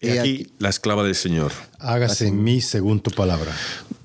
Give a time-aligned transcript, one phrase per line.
[0.00, 1.52] He aquí la esclava del Señor.
[1.78, 3.52] Hágase en mí según tu palabra.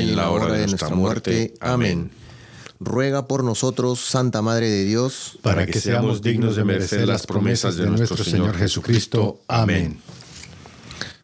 [0.00, 1.54] y en la hora de nuestra muerte.
[1.60, 2.10] Amén.
[2.80, 7.76] Ruega por nosotros, Santa Madre de Dios, Para que seamos dignos de merecer las promesas
[7.76, 9.40] de nuestro Señor Jesucristo.
[9.46, 10.00] Amén.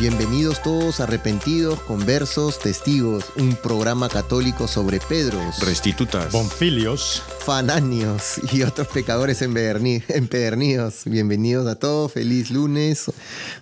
[0.00, 6.32] Bienvenidos todos arrepentidos, conversos, testigos, un programa católico sobre Pedros, Restitutas.
[6.32, 7.22] Bonfilios.
[7.40, 11.02] fananios y otros pecadores empedernidos.
[11.04, 13.12] Bienvenidos a todos, feliz lunes,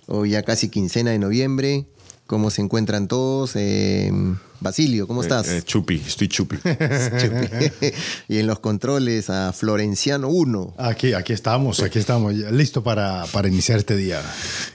[0.07, 1.87] hoy ya casi quincena de noviembre.
[2.25, 3.57] ¿Cómo se encuentran todos?
[3.57, 4.09] Eh,
[4.61, 5.47] Basilio, ¿cómo estás?
[5.47, 6.57] Eh, eh, chupi, estoy chupi.
[6.57, 7.93] Chupi.
[8.27, 10.73] y en los controles a Florenciano 1.
[10.77, 14.21] Aquí, aquí estamos, aquí estamos, listo para, para iniciar este día.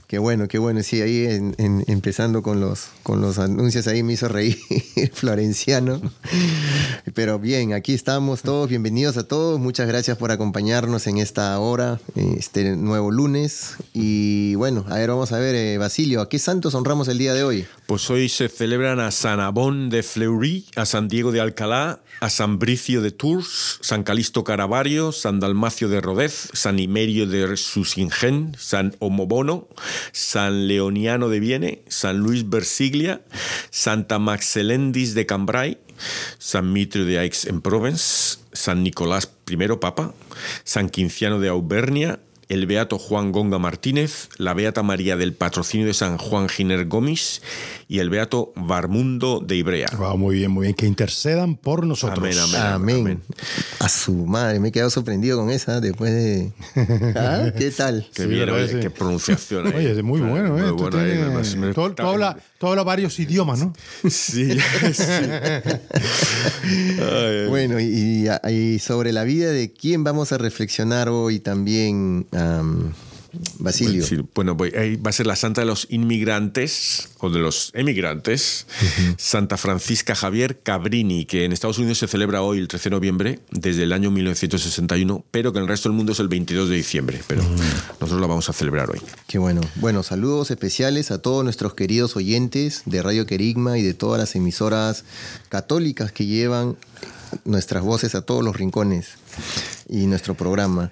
[0.07, 0.83] Qué bueno, qué bueno.
[0.83, 4.57] Sí, ahí en- en- empezando con los, con los anuncios ahí me hizo reír
[5.13, 6.01] Florenciano.
[7.15, 8.69] Pero bien, aquí estamos todos.
[8.71, 9.59] Bienvenidos a todos.
[9.61, 12.01] Muchas gracias por acompañarnos en esta hora,
[12.39, 13.75] este nuevo lunes.
[13.93, 17.35] Y bueno, a ver, vamos a ver, eh, Basilio, ¿a qué santos honramos el día
[17.35, 17.67] de hoy?
[17.87, 22.31] Pues hoy se celebran a San Abón de Fleury, a San Diego de Alcalá, a
[22.31, 28.57] San Bricio de Tours, San Calisto Caravario, San Dalmacio de Rodez, San Imerio de Susingen,
[28.59, 29.69] San Homobono,
[30.13, 33.23] San Leoniano de Viene, San Luis Versiglia,
[33.71, 35.79] Santa Maxelendis de Cambrai,
[36.39, 40.15] San Mitrio de Aix en Provence, San Nicolás I Papa,
[40.65, 45.95] San Quinciano de Auvernia, el Beato Juan Gonga Martínez, la Beata María del Patrocinio de
[45.95, 47.43] San Juan Giner Gómez
[47.89, 49.89] y el Beato Barmundo de Ibrea.
[49.99, 50.75] Wow, muy bien, muy bien.
[50.75, 52.19] Que intercedan por nosotros.
[52.19, 52.61] Amén, amén.
[52.63, 52.97] Amén.
[53.01, 53.23] amén.
[53.81, 56.53] A su madre, me he quedado sorprendido con esa después de...
[57.17, 57.51] ¿Ah?
[57.57, 58.07] ¿Qué tal?
[58.15, 58.77] Qué Sí, bien, oye, Sí.
[58.81, 59.67] qué pronunciación.
[59.75, 60.63] Oye, es muy bueno, ¿eh?
[60.63, 63.73] Muy Tú bueno ahí, tienes- además, me- tú, tú hablas tú hablas varios idiomas, ¿no?
[64.09, 64.59] Sí,
[64.93, 65.03] sí.
[67.01, 72.93] Ay, Bueno, y, sobre la vida de quién vamos a reflexionar hoy también, am,
[73.59, 74.05] Basilio.
[74.07, 77.71] Sí, bueno, voy- ahí va a ser la santa de los inmigrantes o de los
[77.75, 78.67] emigrantes,
[79.17, 83.41] Santa Francisca Javier Cabrini, que en Estados Unidos se celebra hoy, el 13 de noviembre,
[83.51, 86.77] desde el año 1961, pero que en el resto del mundo es el 22 de
[86.77, 87.21] diciembre.
[87.27, 87.43] Pero
[88.01, 89.01] nosotros la vamos a celebrar hoy.
[89.27, 89.61] Qué bueno.
[89.77, 94.35] Bueno, saludos especiales a todos nuestros queridos oyentes de Radio Querigma y de todas las
[94.35, 95.05] emisoras
[95.49, 96.77] católicas que llevan
[97.45, 99.09] nuestras voces a todos los rincones
[99.89, 100.91] y nuestro programa.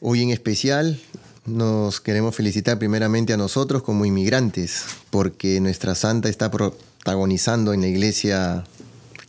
[0.00, 0.98] Hoy en especial
[1.44, 7.88] nos queremos felicitar primeramente a nosotros como inmigrantes, porque nuestra santa está protagonizando en la
[7.88, 8.64] iglesia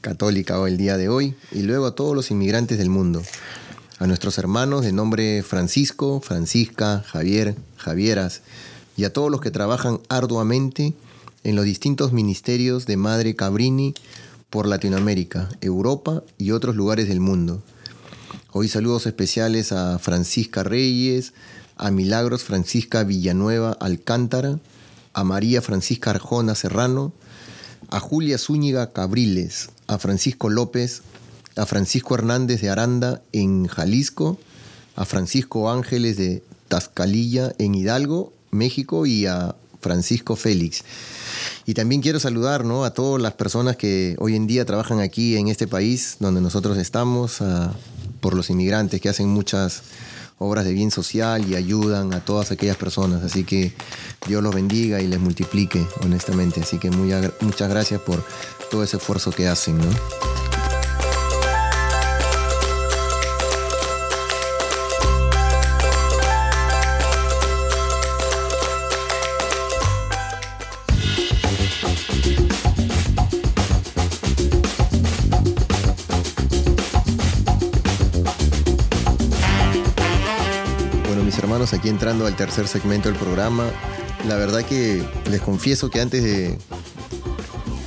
[0.02, 3.24] católica hoy, el día de hoy, y luego a todos los inmigrantes del mundo.
[3.98, 8.42] A nuestros hermanos de nombre Francisco, Francisca, Javier, Javieras,
[8.96, 10.94] y a todos los que trabajan arduamente
[11.44, 13.96] en los distintos ministerios de Madre Cabrini
[14.52, 17.64] por Latinoamérica, Europa y otros lugares del mundo.
[18.52, 21.34] Hoy saludos especiales a Francisca Reyes,
[21.78, 24.60] a Milagros Francisca Villanueva Alcántara,
[25.14, 27.14] a María Francisca Arjona Serrano,
[27.90, 31.02] a Julia Zúñiga Cabriles, a Francisco López,
[31.56, 34.40] a Francisco Hernández de Aranda en Jalisco,
[34.96, 40.84] a Francisco Ángeles de Tazcalilla en Hidalgo, México y a Francisco Félix.
[41.66, 42.86] Y también quiero saludar ¿no?
[42.86, 46.78] a todas las personas que hoy en día trabajan aquí en este país donde nosotros
[46.78, 47.40] estamos,
[48.20, 49.84] por los inmigrantes que hacen muchas
[50.44, 53.24] obras de bien social y ayudan a todas aquellas personas.
[53.24, 53.74] Así que
[54.28, 56.62] Dios los bendiga y les multiplique, honestamente.
[56.62, 58.24] Así que muy muchas gracias por
[58.70, 59.80] todo ese esfuerzo que hacen.
[81.64, 83.70] Hermanos, aquí entrando al tercer segmento del programa,
[84.28, 85.02] la verdad que
[85.32, 86.58] les confieso que antes de,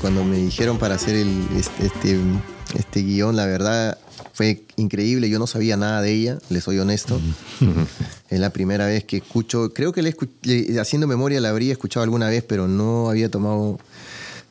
[0.01, 2.19] cuando me dijeron para hacer el, este, este,
[2.79, 3.99] este guion, la verdad
[4.33, 7.21] fue increíble, yo no sabía nada de ella, les soy honesto.
[8.31, 12.03] Es la primera vez que escucho, creo que le le- haciendo memoria la habría escuchado
[12.03, 13.79] alguna vez, pero no había tomado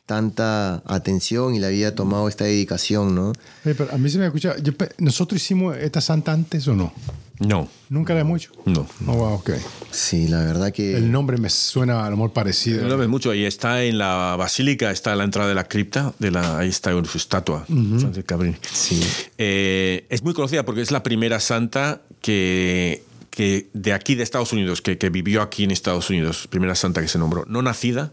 [0.06, 3.30] tanta atención y le había tomado esta dedicación, ¿no?
[3.66, 4.56] Oye, pero a mí se me escucha.
[4.62, 6.94] yo ¿Nosotros hicimos esta santa antes o no?
[7.40, 8.52] No, Nunca la hemos hecho.
[8.66, 8.88] no.
[9.08, 9.52] Oh, wow, ok.
[9.92, 10.98] Sí, la verdad que...
[10.98, 12.88] El nombre me suena a lo mejor parecido.
[12.88, 13.34] No ves mucho.
[13.34, 16.70] Y está en la basílica, está a la entrada de la cripta, de la, ahí
[16.70, 18.56] está su estatua, Francis Cabrini.
[18.72, 19.02] Sí.
[19.38, 23.04] Eh, es muy conocida porque es la primera santa que,
[23.36, 27.02] que de aquí de Estados Unidos, que, que vivió aquí en Estados Unidos, primera santa
[27.02, 27.44] que se nombró.
[27.48, 28.12] No nacida,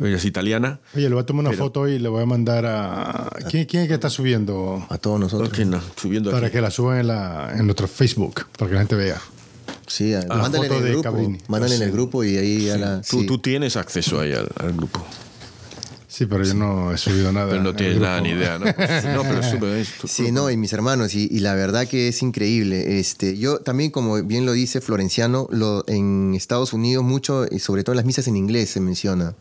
[0.00, 0.80] ella es italiana.
[0.94, 3.30] Oye, le voy a tomar una foto y le voy a mandar a.
[3.50, 4.84] ¿Quién, quién es que está subiendo?
[4.90, 5.48] A todos nosotros.
[5.48, 6.54] Ok, no, subiendo Para aquí.
[6.56, 9.20] que la suban en, la, en nuestro Facebook, para que la gente vea.
[9.86, 11.02] Sí, Ah, mándale en el grupo.
[11.02, 11.38] Cabrini.
[11.48, 11.84] Mándale en Sí.
[11.84, 13.00] el grupo y ahí ya la.
[13.02, 13.26] Tú, sí.
[13.26, 15.04] tú tienes acceso ahí al, al grupo,
[16.12, 17.48] Sí, pero yo no he subido nada.
[17.48, 18.58] pero no tienes nada ni idea.
[18.58, 18.66] No,
[19.14, 20.06] no pero sube esto.
[20.06, 22.98] Sí, no, y mis hermanos, y, y la verdad que es increíble.
[22.98, 27.82] Este, yo también, como bien lo dice Florenciano, lo, en Estados Unidos mucho, y sobre
[27.82, 29.34] todo en las misas en inglés se menciona.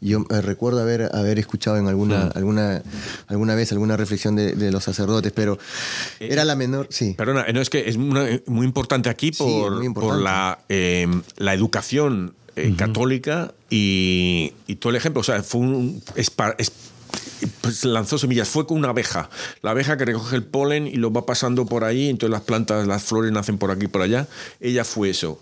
[0.00, 2.30] Yo eh, recuerdo haber, haber escuchado en alguna, Mm.
[2.38, 2.82] alguna,
[3.28, 5.58] alguna vez alguna reflexión de, de los sacerdotes, pero
[6.20, 7.14] Eh, era la menor, sí.
[7.16, 10.14] Perdona, no, es que es una- muy importante aquí Sí, por, muy importante.
[10.16, 11.06] por la, eh,
[11.36, 12.34] la educación
[12.66, 15.20] eh, católica y, y todo el ejemplo.
[15.20, 16.02] O sea, fue un.
[16.16, 16.72] es es-
[17.60, 19.30] pues lanzó semillas, fue con una abeja.
[19.62, 22.86] La abeja que recoge el polen y lo va pasando por ahí, entonces las plantas,
[22.86, 24.26] las flores nacen por aquí y por allá.
[24.60, 25.40] Ella fue eso.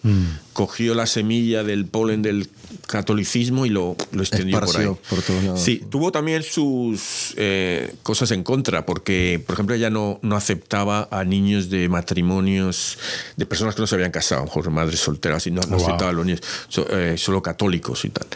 [0.53, 2.49] Cogió la semilla del polen del
[2.87, 4.87] catolicismo y lo, lo extendió por ahí.
[5.09, 5.61] Por lados.
[5.61, 11.09] Sí, tuvo también sus eh, cosas en contra, porque, por ejemplo, ella no, no aceptaba
[11.11, 12.99] a niños de matrimonios
[13.37, 15.77] de personas que no se habían casado, a lo mejor madres solteras, y no, no
[15.77, 15.87] wow.
[15.87, 18.27] aceptaba a los niños, so- eh, solo católicos y tal.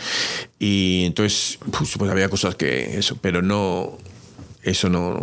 [0.62, 3.99] Y entonces, pues, pues había cosas que eso, pero no.
[4.62, 5.19] Eso no.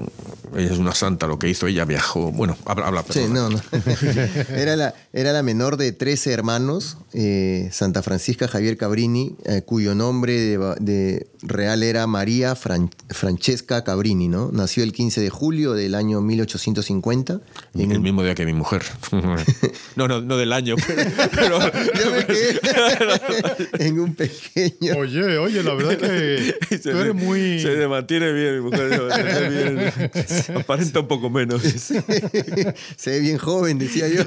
[0.56, 2.31] Ella es una santa, lo que hizo ella viajó.
[2.31, 3.60] Bueno, habla, habla Sí, no, no.
[4.56, 9.94] era, la, era la menor de 13 hermanos, eh, Santa Francisca Javier Cabrini, eh, cuyo
[9.94, 14.50] nombre de, ba- de real era María Fran- Francesca Cabrini, ¿no?
[14.54, 17.42] Nació el 15 de julio del año 1850.
[17.75, 18.84] En el un- mismo día que mi mujer.
[19.98, 21.12] no, no, no del año, pero.
[21.36, 21.60] pero-
[22.00, 24.98] Yo me quedé en un pequeño.
[24.98, 27.60] Oye, oye, la verdad que tú eres muy.
[27.60, 29.26] Se mantiene bien, mi mujer.
[29.50, 30.57] Bien.
[30.59, 31.62] Aparenta un poco menos.
[31.62, 34.24] Se ve bien joven, decía yo.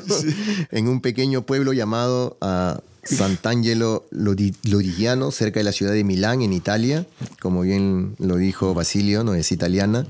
[0.70, 6.42] En un pequeño pueblo llamado ah, Sant'Angelo Lodi- Lodigiano, cerca de la ciudad de Milán,
[6.42, 7.06] en Italia.
[7.40, 10.06] Como bien lo dijo Basilio, no es italiana.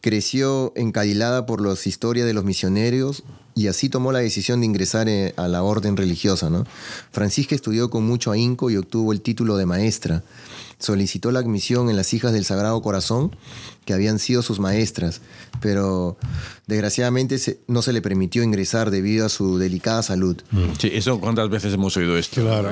[0.00, 5.08] Creció encadilada por las historias de los misioneros y así tomó la decisión de ingresar
[5.08, 6.48] eh, a la orden religiosa.
[6.50, 6.64] ¿no?
[7.10, 10.22] Francisca estudió con mucho ahínco y obtuvo el título de maestra.
[10.78, 13.34] Solicitó la admisión en las hijas del Sagrado Corazón,
[13.84, 15.20] que habían sido sus maestras,
[15.60, 16.16] pero
[16.66, 20.36] desgraciadamente se- no se le permitió ingresar debido a su delicada salud.
[20.78, 22.42] Sí, eso, ¿cuántas veces hemos oído esto?
[22.42, 22.70] Claro.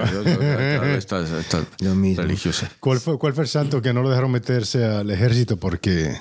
[0.96, 2.22] Esta, esta Lo mismo.
[2.22, 2.70] religiosa.
[2.80, 6.16] ¿Cuál fue, ¿Cuál fue el santo que no lo dejaron meterse al ejército porque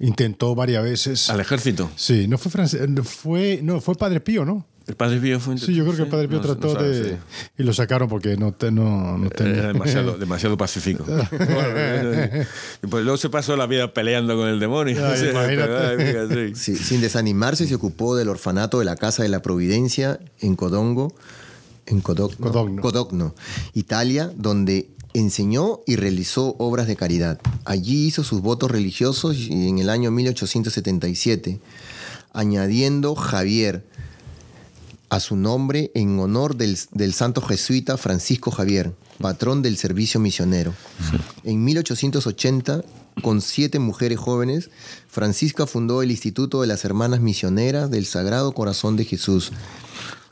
[0.00, 1.30] intentó varias veces?
[1.30, 1.90] ¿Al ejército?
[1.96, 4.66] Sí, no fue francés, fue, no, fue Padre Pío, ¿no?
[4.86, 6.88] ¿El padre Pío fue Sí, yo creo que el Padre Pío No- no trató sabe,
[6.88, 7.08] de...
[7.10, 7.16] sí.
[7.58, 9.54] Y lo sacaron porque no, te- no, no tenía...
[9.60, 11.04] Era demasiado, demasiado pacífico.
[12.82, 15.04] y pues luego se pasó la vida peleando con el demonio.
[15.06, 16.54] Ay, Sí, imagínate.
[16.54, 16.76] sí.
[16.76, 21.14] Sin desanimarse, se ocupó del orfanato de la Casa de la Providencia en Codongo,
[21.86, 22.82] en Codogno, Codogno.
[22.82, 23.34] Codogno,
[23.72, 27.40] Italia, donde enseñó y realizó obras de caridad.
[27.64, 31.60] Allí hizo sus votos religiosos y en el año 1877,
[32.32, 33.84] añadiendo Javier
[35.14, 40.74] a su nombre en honor del, del santo jesuita Francisco Javier, patrón del servicio misionero.
[41.44, 42.82] En 1880,
[43.22, 44.70] con siete mujeres jóvenes,
[45.06, 49.52] Francisca fundó el Instituto de las Hermanas Misioneras del Sagrado Corazón de Jesús.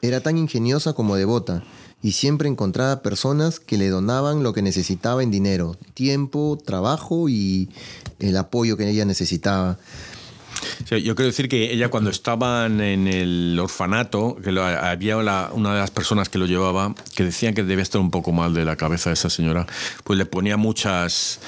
[0.00, 1.62] Era tan ingeniosa como devota
[2.02, 7.68] y siempre encontraba personas que le donaban lo que necesitaba en dinero, tiempo, trabajo y
[8.18, 9.78] el apoyo que ella necesitaba.
[10.90, 15.90] Yo quiero decir que ella cuando estaban en el orfanato, que había una de las
[15.90, 19.10] personas que lo llevaba, que decían que debía estar un poco mal de la cabeza
[19.10, 19.66] de esa señora,
[20.04, 21.40] pues le ponía muchas,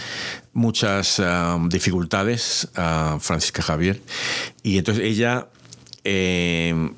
[0.52, 4.00] muchas ah, dificultades a Francisca Javier.
[4.62, 5.48] Y entonces ella...
[6.04, 6.90] Eh,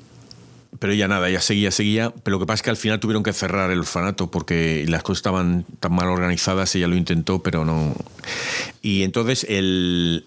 [0.79, 2.13] pero ella nada, ella seguía, seguía.
[2.23, 5.03] Pero lo que pasa es que al final tuvieron que cerrar el orfanato porque las
[5.03, 6.75] cosas estaban tan mal organizadas.
[6.75, 7.95] Ella lo intentó, pero no.
[8.81, 10.25] Y entonces el,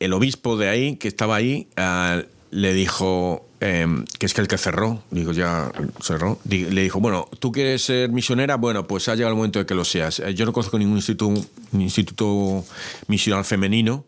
[0.00, 4.48] el obispo de ahí, que estaba ahí, ah, le dijo em, que es que el
[4.48, 8.56] que cerró, digo, ya cerró, le dijo, bueno, ¿tú quieres ser misionera?
[8.56, 10.20] Bueno, pues ha llegado el momento de que lo seas.
[10.20, 12.64] Eh, yo no conozco ningún instituto, instituto
[13.08, 14.04] misional femenino,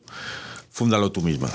[0.71, 1.51] fúndalo tú misma.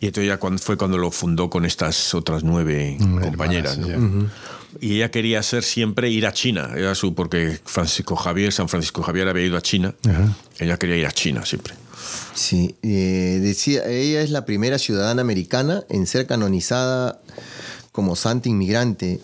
[0.00, 3.78] Y entonces ya fue cuando lo fundó con estas otras nueve mm, compañeras.
[4.80, 9.02] Y ella quería ser siempre ir a China, era su, porque Francisco Javier, San Francisco
[9.02, 9.94] Javier había ido a China.
[10.58, 11.74] Ella quería ir a China siempre.
[12.34, 17.20] Sí, eh, decía, ella es la primera ciudadana americana en ser canonizada
[17.92, 19.20] como santa inmigrante.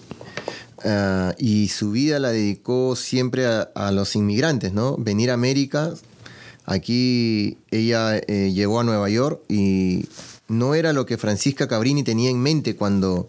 [0.85, 4.97] Ah, y su vida la dedicó siempre a, los inmigrantes, ¿no?
[4.99, 5.95] Venir a América.
[6.67, 10.07] Aquí ella eh, llegó a Nueva York y
[10.49, 13.29] no era lo que Francisca Cabrini tenía en mente cuando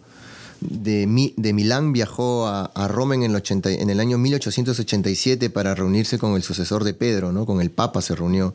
[0.60, 6.34] de, de Milán viajó a, Roma en el, en el año 1887 para reunirse con
[6.34, 7.46] el sucesor de Pedro, ¿no?
[7.46, 8.54] con el Papa se reunió.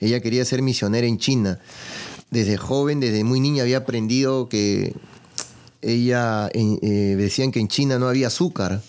[0.00, 1.58] Ella quería ser misionera en China.
[2.30, 4.94] Desde joven, desde muy niña había aprendido que
[5.80, 8.82] ella eh, decían que en China no había azúcar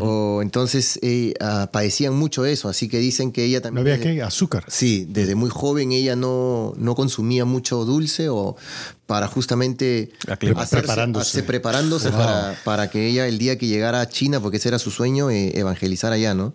[0.00, 3.84] o entonces eh, ah, padecían mucho eso, así que dicen que ella también...
[3.86, 4.22] ¿No había qué?
[4.22, 4.64] ¿Azúcar?
[4.68, 8.56] Sí, desde muy joven ella no, no consumía mucho dulce o
[9.06, 14.56] para justamente preparándose, preparándose para, para, que ella el día que llegara a China, porque
[14.56, 16.54] ese era su sueño, eh, evangelizar allá, ¿no?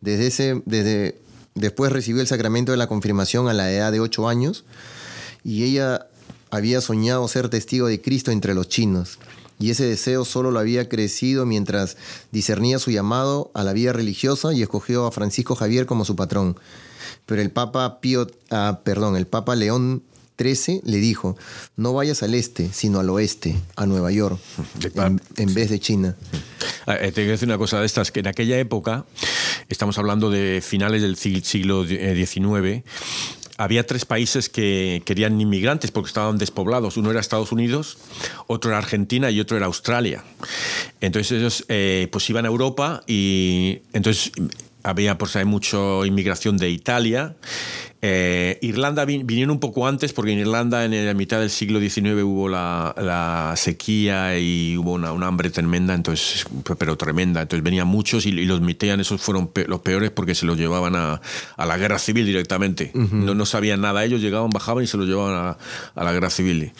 [0.00, 1.16] Desde ese, desde,
[1.54, 4.64] después recibió el sacramento de la confirmación a la edad de ocho años
[5.44, 6.06] y ella
[6.50, 9.18] había soñado ser testigo de Cristo entre los chinos
[9.62, 11.96] y ese deseo solo lo había crecido mientras
[12.32, 16.56] discernía su llamado a la vida religiosa y escogió a Francisco Javier como su patrón.
[17.26, 20.02] Pero el Papa Pío, ah, perdón, el Papa León
[20.38, 21.36] XIII le dijo,
[21.76, 24.38] no vayas al este, sino al oeste, a Nueva York,
[25.36, 26.16] en, vez de China.
[26.86, 29.04] Ah, eh, te decir una cosa de estas, que en aquella época,
[29.68, 32.82] estamos hablando de finales del siglo XIX,
[33.62, 36.96] había tres países que querían inmigrantes porque estaban despoblados.
[36.96, 37.98] Uno era Estados Unidos,
[38.46, 40.24] otro era Argentina y otro era Australia.
[41.00, 44.32] Entonces ellos eh, pues iban a Europa y entonces
[44.82, 47.36] había pues hay mucha inmigración de Italia
[48.04, 52.24] eh, Irlanda vinieron un poco antes porque en Irlanda en la mitad del siglo XIX
[52.24, 56.44] hubo la, sequía y hubo una, hambre tremenda, entonces,
[56.78, 57.42] pero tremenda.
[57.42, 61.20] Entonces venían muchos y, los metían, esos fueron los peores porque se los llevaban a,
[61.56, 62.90] la guerra civil directamente.
[62.92, 65.56] no, no sabían nada, ellos llegaban, bajaban y se los llevaban
[65.94, 66.72] a, la guerra civil.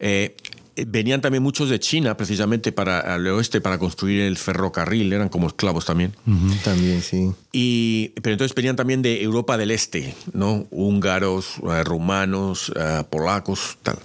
[0.00, 0.34] Eh,
[0.76, 5.46] venían también muchos de China, precisamente para el oeste, para construir el ferrocarril, eran como
[5.46, 6.14] esclavos también.
[6.62, 7.32] También, sí.
[7.52, 10.66] Y, pero entonces venían también de Europa del Este, ¿no?
[10.70, 13.98] Húngaros, eh, rumanos, eh, polacos, tal.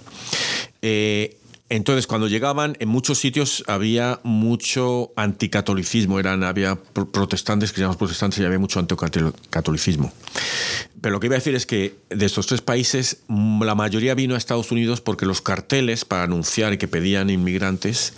[0.82, 1.36] Eh,
[1.70, 8.44] entonces, cuando llegaban, en muchos sitios había mucho anticatolicismo, eran, había protestantes, cristianos protestantes, y
[8.44, 10.12] había mucho anticatolicismo.
[11.00, 14.14] Pero lo que iba a decir es que de estos tres países, mm, la mayoría
[14.14, 18.12] vino a Estados Unidos porque los carteles para anunciar que pedían inmigrantes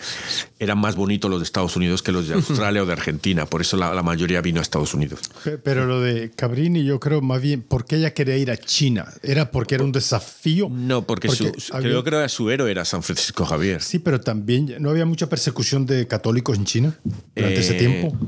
[0.58, 3.46] eran más bonitos los de Estados Unidos que los de Australia o de Argentina.
[3.46, 5.20] Por eso la, mayoría vino a Estados Unidos.
[5.62, 9.06] Pero lo de Cabrini, yo creo más bien, ¿por qué ella quería ir a China?
[9.22, 10.68] ¿Era porque era un desafío?
[10.68, 13.80] No, porque, su, creo que su héroe era San Francisco Javier.
[13.82, 16.98] Sí, pero también no había mucha persecución de católicos en China
[17.34, 18.18] durante ese eh, tiempo.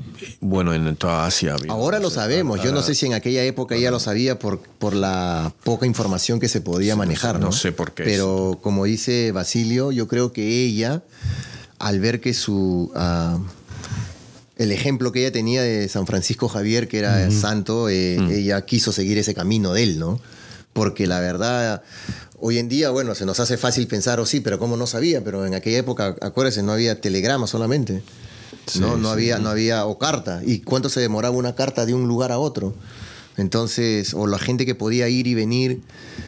[0.41, 1.55] Bueno, en toda Asia.
[1.55, 2.63] Había, Ahora lo sabemos.
[2.63, 6.39] Yo no sé si en aquella época ella lo sabía por, por la poca información
[6.39, 7.41] que se podía manejar.
[7.41, 8.05] No, sé por qué.
[8.05, 11.03] Pero como dice Basilio, yo creo que ella,
[11.79, 12.93] al ver que su...
[12.95, 13.39] Ah,
[14.57, 18.31] el ejemplo que ella tenía de San Francisco Javier, que era santo, eh, mm.
[18.33, 20.21] ella quiso seguir ese camino de él, ¿no?
[20.75, 21.83] Porque la verdad,
[22.39, 25.25] hoy en día, bueno, se nos hace fácil pensar, oh sí, pero ¿cómo no sabía?
[25.25, 28.03] Pero en aquella época, acuérdense, no había telegrama solamente.
[28.79, 30.43] no, no, había, no había, o carta.
[30.45, 32.75] ¿Y cuánto se demoraba una carta de un lugar a otro?
[33.37, 35.81] Entonces, o la gente que podía ir y venir,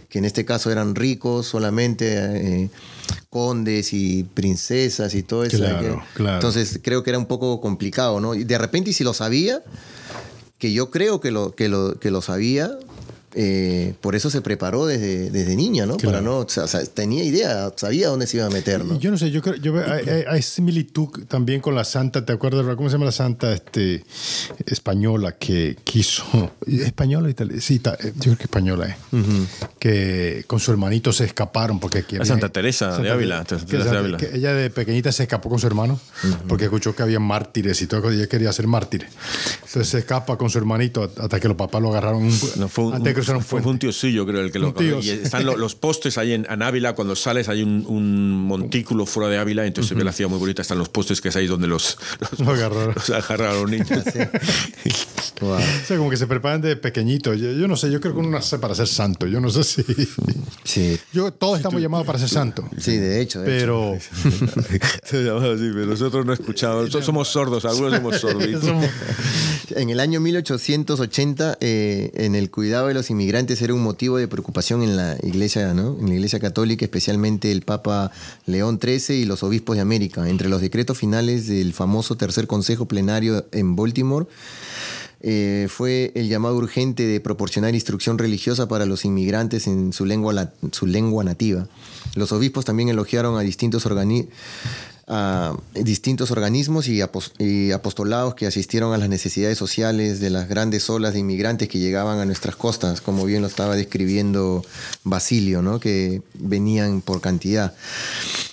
[0.09, 2.71] que en este caso eran ricos solamente, eh,
[3.31, 5.59] condes y princesas y todo eso.
[5.59, 6.37] Claro, claro.
[6.37, 8.35] Entonces, creo que era un poco complicado, ¿no?
[8.35, 9.63] Y de repente, y si lo sabía,
[10.59, 12.77] que yo creo que lo, que lo, que lo sabía,
[13.39, 15.99] eh, por eso se preparó desde, desde niña, ¿no?
[15.99, 18.99] Para no, o sea, tenía idea, sabía dónde se iba a meter, ¿no?
[18.99, 22.65] Yo no sé, yo creo, yo, hay, hay, similitud también con la santa, ¿te acuerdas?
[22.77, 24.05] ¿Cómo se llama la santa este,
[24.65, 26.25] española que quiso,
[26.67, 29.47] española, italiana, sí, eh, yo creo que española, eh,
[29.79, 32.25] que con su hermanito se escaparon porque quería...
[32.25, 33.45] Santa Teresa de Ávila.
[34.33, 36.01] ella de pequeñita se escapó con su hermano
[36.49, 39.07] porque escuchó que había mártires y todo, y ella quería ser mártir.
[39.57, 43.03] Entonces se escapa con su hermanito hasta que los papás lo agarraron no, fue un,
[43.41, 46.95] fue un tío suyo, creo, el que lo y están los, postes ahí en, Ávila,
[46.95, 50.63] cuando sales hay un, montículo fuera de Ávila, entonces se ve la ciudad muy bonita,
[50.63, 51.99] están los postes que es ahí donde los,
[52.39, 52.95] los, agarraron.
[52.95, 53.91] los agarraron niños.
[55.43, 57.35] O sea, como que se preparan de pequeñito.
[57.35, 59.27] Yo, no sé, yo creo que uno nace para ser santo.
[59.27, 59.83] Yo no sé si.
[60.65, 60.99] Sí.
[61.13, 62.69] Yo, todos estamos llamados para ser santo.
[62.79, 63.43] Sí, de hecho.
[63.45, 63.97] pero.
[65.11, 66.91] pero nosotros no escuchamos.
[66.91, 68.65] Somos sordos, algunos somos sordos.
[69.71, 74.27] en el año 1880, eh, en el cuidado de los inmigrantes era un motivo de
[74.27, 75.97] preocupación en la iglesia, ¿no?
[76.01, 78.11] En la iglesia católica, especialmente el Papa
[78.47, 80.29] León XIII y los obispos de América.
[80.29, 84.27] Entre los decretos finales del famoso tercer consejo plenario en Baltimore
[85.29, 90.53] eh, fue el llamado urgente de proporcionar instrucción religiosa para los inmigrantes en su lengua,
[90.71, 91.67] su lengua nativa.
[92.15, 93.87] Los obispos también elogiaron a distintos
[95.09, 97.01] a distintos organismos y,
[97.73, 102.19] apostolados que asistieron a las necesidades sociales de las grandes olas de inmigrantes que llegaban
[102.19, 104.65] a nuestras costas, como bien lo estaba describiendo
[105.05, 105.79] Basilio, ¿no?
[105.79, 107.75] que venían por cantidad.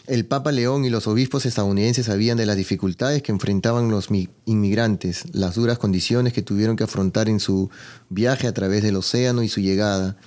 [0.06, 4.10] El Papa León y los obispos estadounidenses sabían de las dificultades que enfrentaban los
[4.46, 7.70] inmigrantes, las duras condiciones que tuvieron que afrontar en su
[8.10, 10.18] viaje a través del océano y su llegada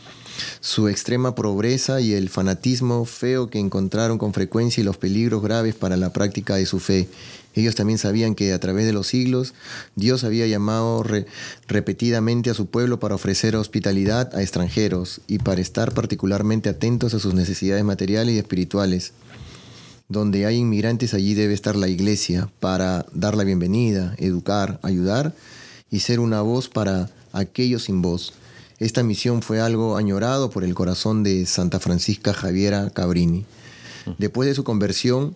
[0.61, 5.75] su extrema pobreza y el fanatismo feo que encontraron con frecuencia y los peligros graves
[5.75, 7.09] para la práctica de su fe.
[7.57, 9.55] Ellos también sabían que a través de los siglos
[9.95, 11.03] Dios había llamado
[11.67, 17.19] repetidamente a su pueblo para ofrecer hospitalidad a extranjeros y para estar particularmente atentos a
[17.19, 19.13] sus necesidades materiales y espirituales.
[20.09, 25.35] Donde hay inmigrantes allí debe estar la iglesia para dar la bienvenida, educar, ayudar
[25.91, 28.35] y ser una voz para aquellos sin voz.
[28.79, 33.47] Esta misión fue algo añorado por el corazón de Santa Francisca Javiera Cabrini.
[34.19, 35.35] Después de su conversión,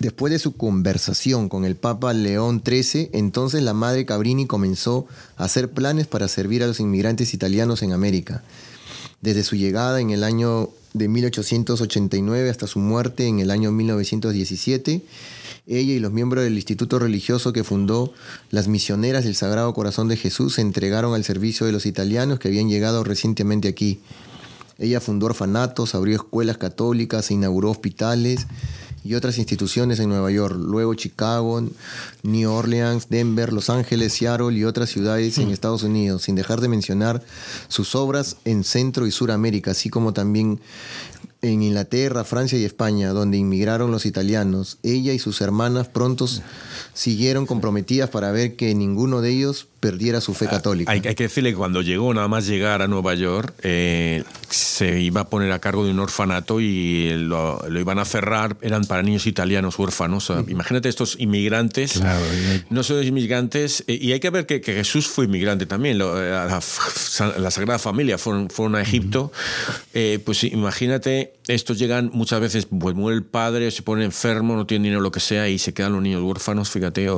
[0.00, 5.06] después de su conversación con el Papa León XIII, entonces la madre Cabrini comenzó
[5.38, 8.42] a hacer planes para servir a los inmigrantes italianos en América.
[9.22, 15.02] Desde su llegada en el año de 1889 hasta su muerte en el año 1917,
[15.66, 18.12] ella y los miembros del instituto religioso que fundó
[18.50, 22.48] las misioneras del Sagrado Corazón de Jesús se entregaron al servicio de los italianos que
[22.48, 24.00] habían llegado recientemente aquí.
[24.78, 28.46] Ella fundó orfanatos, abrió escuelas católicas, inauguró hospitales
[29.04, 31.62] y otras instituciones en Nueva York, luego Chicago,
[32.22, 35.52] New Orleans, Denver, Los Ángeles, Seattle y otras ciudades en mm.
[35.52, 37.22] Estados Unidos, sin dejar de mencionar
[37.68, 40.60] sus obras en Centro y Suramérica, así como también
[41.42, 44.78] en Inglaterra, Francia y España, donde inmigraron los italianos.
[44.82, 46.26] Ella y sus hermanas pronto
[46.92, 50.92] siguieron comprometidas para ver que ninguno de ellos perdiera su fe ah, católica.
[50.92, 55.22] Hay, que decirle que cuando llegó, nada más llegar a Nueva York, eh, se iba
[55.22, 59.26] a poner a cargo de un orfanato y lo, iban a cerrar, eran para niños
[59.26, 60.30] italianos huérfanos.
[60.48, 62.00] Imagínate estos inmigrantes,
[62.68, 66.02] no son inmigrantes, eh, y hay que ver que, Jesús fue inmigrante también, eh,
[67.38, 69.32] la, Sagrada Familia fueron, a Egipto,
[70.24, 74.84] pues imagínate, estos llegan muchas veces, pues muere el padre, se pone enfermo, no tiene
[74.84, 77.08] dinero, lo que sea, y se quedan los niños huérfanos, fíjate,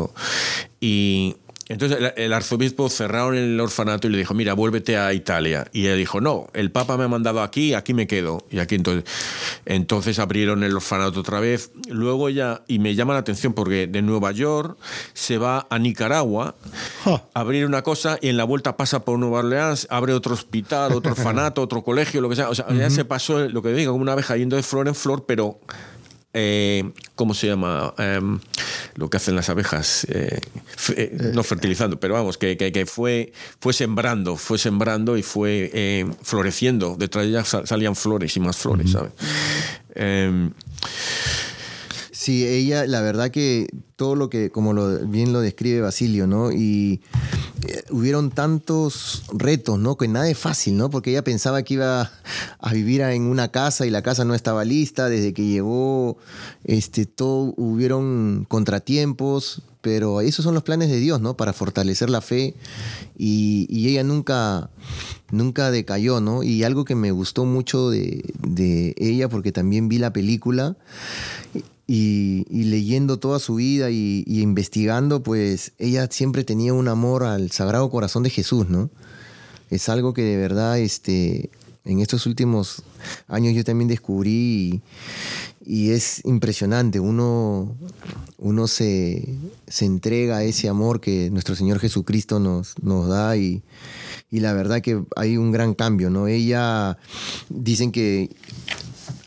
[0.81, 1.37] y
[1.69, 5.67] entonces el, arzobispo cerraron el orfanato y le dijo, mira, vuélvete a Italia.
[5.73, 8.47] Y él dijo, no, el Papa me ha mandado aquí, aquí me quedo.
[8.51, 9.05] Y aquí entonces,
[9.65, 11.71] entonces abrieron el orfanato otra vez.
[11.89, 14.77] Luego ya, y me llama la atención porque de Nueva York
[15.15, 16.55] se va a Nicaragua
[17.05, 20.93] a abrir una cosa y en la vuelta pasa por Nueva Orleans, abre otro hospital,
[20.93, 22.49] otro orfanato, otro colegio, lo que sea.
[22.49, 24.95] O sea, ya se pasó lo que digo, como una abeja yendo de flor en
[24.95, 25.61] flor, pero
[26.35, 27.95] eh, ¿cómo se llama?
[27.99, 28.41] Em,
[28.95, 30.41] lo que hacen las abejas, eh,
[30.97, 36.97] eh, no fertilizando, pero vamos, que, que, fue, fue sembrando, fue sembrando y fue floreciendo.
[36.99, 39.13] Detrás de ella salían flores y más flores, ¿sabes?
[42.23, 46.53] Sí, ella, la verdad que todo lo que, como lo, bien lo describe Basilio, ¿no?
[46.53, 47.01] Y
[47.67, 49.97] eh, hubieron tantos retos, ¿no?
[49.97, 50.89] Que nada es fácil, ¿no?
[50.89, 52.13] Porque ella pensaba que iba
[52.61, 55.09] a vivir en una casa y la casa no estaba lista.
[55.09, 56.17] Desde que llegó,
[56.63, 61.37] este, todo, hubieron contratiempos, pero esos son los planes de Dios, ¿no?
[61.37, 62.55] Para fortalecer la fe.
[63.19, 64.71] Y, ella nunca,
[65.33, 66.45] nunca decayó, ¿no?
[66.45, 70.77] Y algo que me gustó mucho de ella, porque también vi la película,
[71.95, 77.91] y, leyendo toda su vida y, investigando, pues ella siempre tenía un amor al Sagrado
[77.91, 78.89] Corazón de Jesús, ¿no?
[79.69, 81.51] es algo que de verdad este,
[81.85, 82.83] en estos últimos
[83.29, 84.81] años yo también descubrí
[85.65, 86.99] y, es impresionante.
[86.99, 87.77] Uno,
[88.39, 89.29] uno se,
[89.67, 93.63] se, entrega a ese amor que nuestro Señor Jesucristo nos, nos da y,
[94.31, 96.27] y la verdad que hay un gran cambio, ¿no?
[96.27, 96.97] Ella,
[97.49, 98.31] dicen que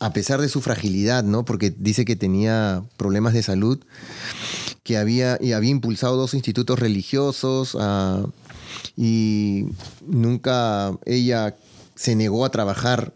[0.06, 1.46] a pesar de su fragilidad, ¿no?
[1.46, 3.80] Porque dice que tenía problemas de salud,
[4.84, 8.24] que había, y había impulsado dos institutos religiosos ah,
[8.96, 9.66] y
[10.06, 11.56] nunca ella
[11.96, 13.14] se negó a trabajar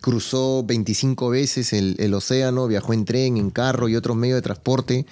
[0.00, 5.06] cruzó 25 veces el, océano, viajó en tren, en carro y otros medios de transporte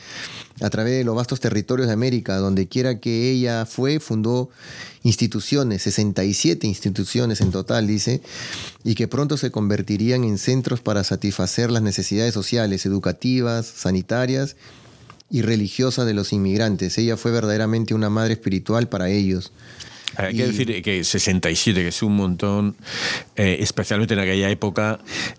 [0.62, 2.37] a través de los vastos territorios de América.
[2.37, 4.51] Donde quiera que ella fue, fundó
[5.03, 8.22] instituciones, 67 instituciones en total, dice,
[8.85, 14.57] y que pronto se convertirían en centros para satisfacer las necesidades sociales, educativas, sanitarias
[15.31, 16.96] y religiosas de los inmigrantes.
[16.98, 19.53] Ella fue verdaderamente una madre espiritual para ellos.
[20.16, 22.77] Hay que decir que 67, que es un montón,
[23.37, 24.98] eh, especialmente en aquella época,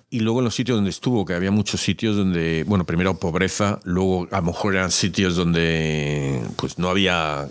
[0.10, 3.80] y luego en los sitios donde estuvo, que había muchos sitios donde, bueno, primero pobreza,
[3.84, 7.48] luego a lo mejor eran sitios donde pues no había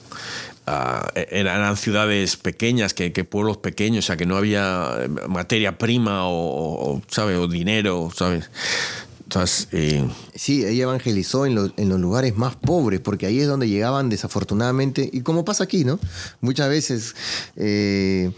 [0.64, 6.94] Uh, eran ciudades pequeñas, que, pueblos pequeños, o sea, que no había materia prima o,
[6.94, 7.36] o ¿sabes?
[7.36, 8.48] o dinero, ¿sabes?
[9.72, 15.08] Eh, sí, ella evangelizó en, los lugares más pobres, porque ahí es donde llegaban desafortunadamente,
[15.12, 15.98] y como pasa aquí, ¿no?
[16.40, 17.14] Muchas veces
[17.56, 18.30] eh,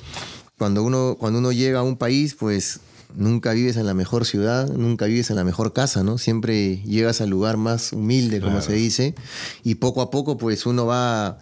[0.58, 2.80] cuando, uno, cuando uno llega a un país, pues
[3.16, 6.18] nunca vives en la mejor ciudad, nunca vives en la mejor casa, ¿no?
[6.18, 9.14] Siempre llegas al lugar más humilde, como se dice,
[9.62, 11.38] y poco a poco, pues uno va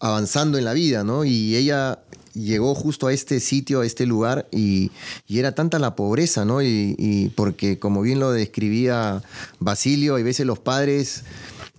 [0.00, 1.24] avanzando en la vida, ¿no?
[1.24, 2.00] Y ella
[2.40, 4.90] llegó justo a este sitio, a este lugar, y,
[5.28, 6.62] era tanta la pobreza, ¿no?
[6.62, 9.22] Y, porque, como bien lo describía
[9.58, 11.24] Basilio, hay veces los padres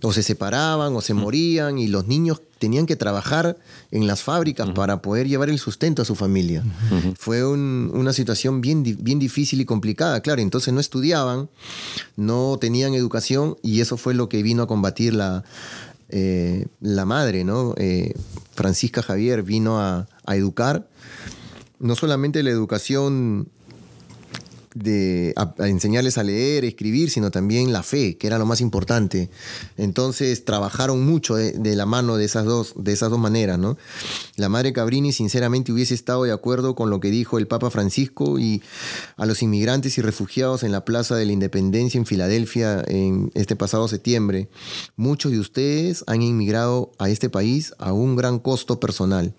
[0.02, 3.56] o se separaban o se morían y los niños tenían que trabajar
[3.92, 6.64] en las fábricas para poder llevar el sustento a su familia.
[7.18, 11.48] Fue una situación bien, bien difícil y complicada, claro, entonces no estudiaban,
[12.16, 15.44] no tenían educación y eso fue lo que vino a combatir la,
[16.12, 17.74] eh, la madre, ¿no?
[17.76, 18.14] Eh,
[18.54, 20.86] Francisca Javier vino a, a educar,
[21.78, 23.48] no solamente la educación
[24.74, 29.30] de enseñarles a leer, escribir, sino también la fe, que era lo más importante.
[29.76, 33.76] Entonces trabajaron mucho de, la mano de esas dos, de esas dos maneras, ¿no?
[34.36, 38.38] La madre Cabrini sinceramente hubiese estado de acuerdo con lo que dijo el Papa Francisco
[38.38, 38.62] y
[39.16, 43.56] a los inmigrantes y refugiados en la Plaza de la Independencia en Filadelfia en este
[43.56, 44.48] pasado septiembre.
[44.96, 49.34] Muchos de ustedes han inmigrado a este país a un gran costo personal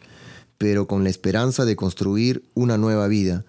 [0.57, 3.43] pero con la esperanza de construir una nueva vida.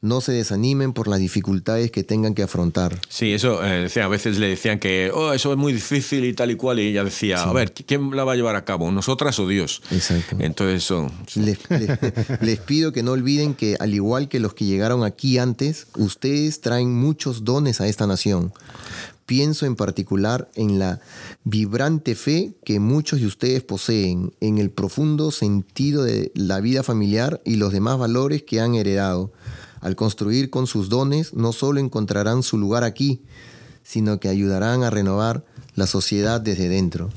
[0.00, 2.98] No se desanimen por las dificultades que tengan que afrontar.
[3.08, 6.32] Sí, eso, eh, decía, a veces le decían que oh, eso es muy difícil y
[6.32, 8.90] tal y cual, y ella decía, a ver, ¿quién la va a llevar a cabo?
[8.90, 9.82] ¿Nosotras o Dios?
[9.90, 10.36] Exacto.
[10.38, 11.10] Entonces eso...
[11.34, 11.58] Les,
[12.40, 16.60] les pido que no olviden que al igual que los que llegaron aquí antes, ustedes
[16.60, 18.52] traen muchos dones a esta nación.
[19.30, 20.98] Pienso en particular en la
[21.44, 27.40] vibrante fe que muchos de ustedes poseen, en el profundo sentido de la vida familiar
[27.44, 29.30] y los demás valores que han heredado.
[29.80, 33.22] Al construir con sus dones, no solo encontrarán su lugar aquí,
[33.84, 35.44] sino que ayudarán a renovar
[35.76, 37.08] la sociedad desde dentro.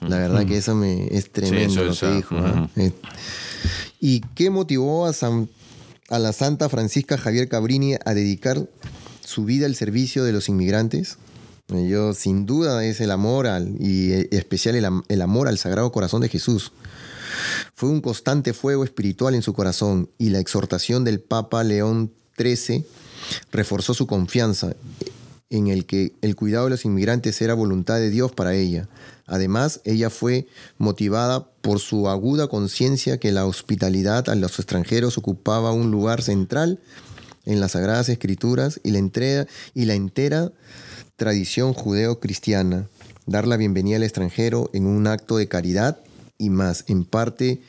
[0.00, 2.36] La verdad que eso me, es tremendo lo que dijo.
[2.38, 2.70] ¿ah?
[2.76, 2.92] Eh,
[4.00, 5.12] ¿Y qué motivó a,
[6.08, 8.66] a la Santa Francisca Javier Cabrini a dedicar
[9.22, 11.18] su vida al servicio de los inmigrantes?
[11.70, 16.22] Yo sin duda es el amor al, y eh, especial el, amor al Sagrado Corazón
[16.22, 16.72] de Jesús.
[17.74, 22.84] Fue un constante fuego espiritual en su corazón y la exhortación del Papa León XIII
[23.52, 24.74] reforzó su confianza
[25.48, 28.88] en el que el cuidado de los inmigrantes era voluntad de Dios para ella.
[29.26, 35.72] Además, ella fue motivada por su aguda conciencia que la hospitalidad a los extranjeros ocupaba
[35.72, 36.80] un lugar central
[37.46, 40.52] en las Sagradas Escrituras y la, entrega, y la entera
[41.20, 42.88] tradición judeo-cristiana,
[43.26, 45.98] dar la bienvenida al extranjero en un acto de caridad
[46.38, 47.60] y más, en parte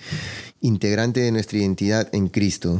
[0.62, 2.80] integrante de nuestra identidad en Cristo.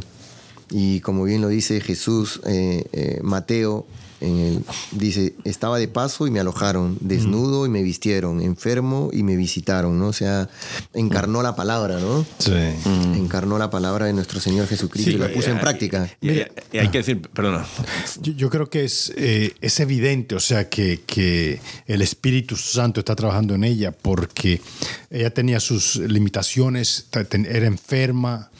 [0.70, 3.86] Y como bien lo dice Jesús, eh, eh, Mateo
[4.92, 9.98] dice, estaba de paso y me alojaron, desnudo y me vistieron, enfermo y me visitaron,
[9.98, 10.08] ¿no?
[10.08, 10.50] O sea,
[10.94, 12.26] encarnó la palabra, ¿no?
[12.38, 12.52] Sí.
[12.52, 13.16] Mm.
[13.16, 16.10] Encarnó la palabra de nuestro Señor Jesucristo y la puso en práctica.
[16.22, 17.66] Y, hay que decir, perdona.
[18.22, 23.16] Yo, creo que es, eh, es evidente, o sea, que, que el Espíritu Santo está
[23.16, 24.62] trabajando en ella porque
[25.10, 28.51] ella tenía sus limitaciones, era enferma,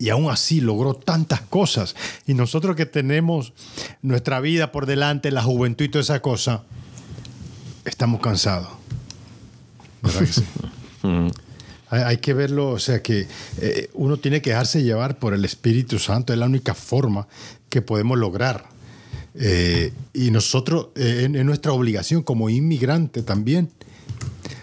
[0.00, 1.94] y aún así logró tantas cosas.
[2.26, 3.52] Y nosotros que tenemos
[4.00, 6.62] nuestra vida por delante, la juventud y toda esa cosa,
[7.84, 8.68] estamos cansados.
[10.02, 10.44] ¿Verdad que sí?
[11.90, 13.26] Hay, que verlo, o sea que
[13.60, 17.26] eh, uno tiene que dejarse llevar por el Espíritu Santo, es la única forma
[17.68, 18.66] que podemos lograr.
[19.34, 23.70] Eh, y nosotros, es nuestra obligación como inmigrante también,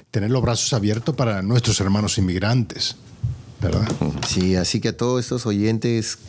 [0.10, 2.96] tener los brazos abiertos para nuestros hermanos inmigrantes,
[3.62, 3.88] ¿verdad?
[4.28, 6.20] Sí, así que a todos estos oyentes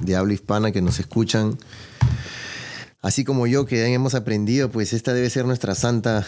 [0.00, 1.58] de habla hispana que nos escuchan,
[3.00, 6.26] así como yo que hemos aprendido, pues esta debe ser nuestra santa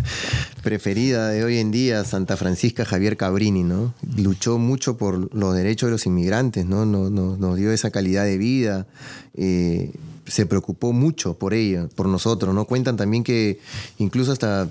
[0.62, 3.94] preferida de hoy en día, Santa Francisca Javier Cabrini, ¿no?
[4.16, 6.84] Luchó mucho por los derechos de los inmigrantes, ¿no?
[6.84, 8.86] Nos, dio esa calidad de vida,
[9.34, 9.92] eh,
[10.26, 12.66] se preocupó mucho por ella, por nosotros, ¿no?
[12.66, 13.60] Cuentan también que
[13.98, 14.70] incluso hasta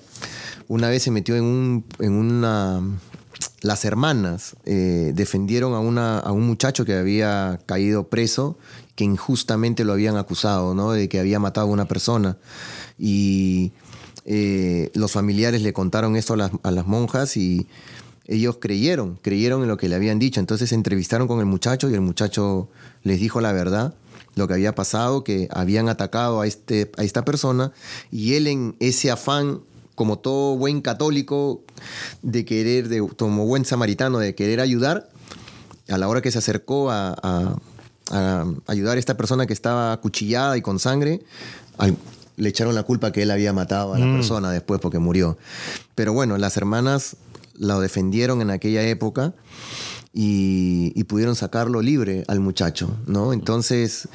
[0.67, 2.81] una vez se metió en, un, en una
[3.61, 8.57] las hermanas eh, defendieron a, una, a un muchacho que había caído preso
[8.95, 10.91] que injustamente lo habían acusado, ¿no?
[10.91, 12.37] De que había matado a una persona.
[12.97, 13.71] Y
[14.25, 17.67] eh, los familiares le contaron esto a las, monjas y
[18.25, 20.39] ellos creyeron, creyeron en lo que le habían dicho.
[20.39, 22.69] Entonces se entrevistaron con el muchacho y el muchacho
[23.03, 23.93] les dijo la verdad,
[24.35, 27.71] lo que había pasado, que habían atacado a, este, a esta persona
[28.11, 29.61] y él en ese afán
[29.97, 31.65] como todo buen católico,
[32.21, 35.09] de querer, de, como buen samaritano, de querer ayudar,
[35.89, 37.59] a la hora que se acercó a
[38.11, 41.21] a ayudar a esta persona que estaba acuchillada y con sangre,
[42.37, 44.15] le echaron la culpa que él había matado a la mm.
[44.15, 45.37] persona después porque murió.
[45.95, 47.17] Pero bueno, las hermanas
[47.57, 49.33] lo defendieron en aquella época
[50.13, 53.31] y, pudieron sacarlo libre al muchacho, ¿no?
[53.31, 54.09] Entonces,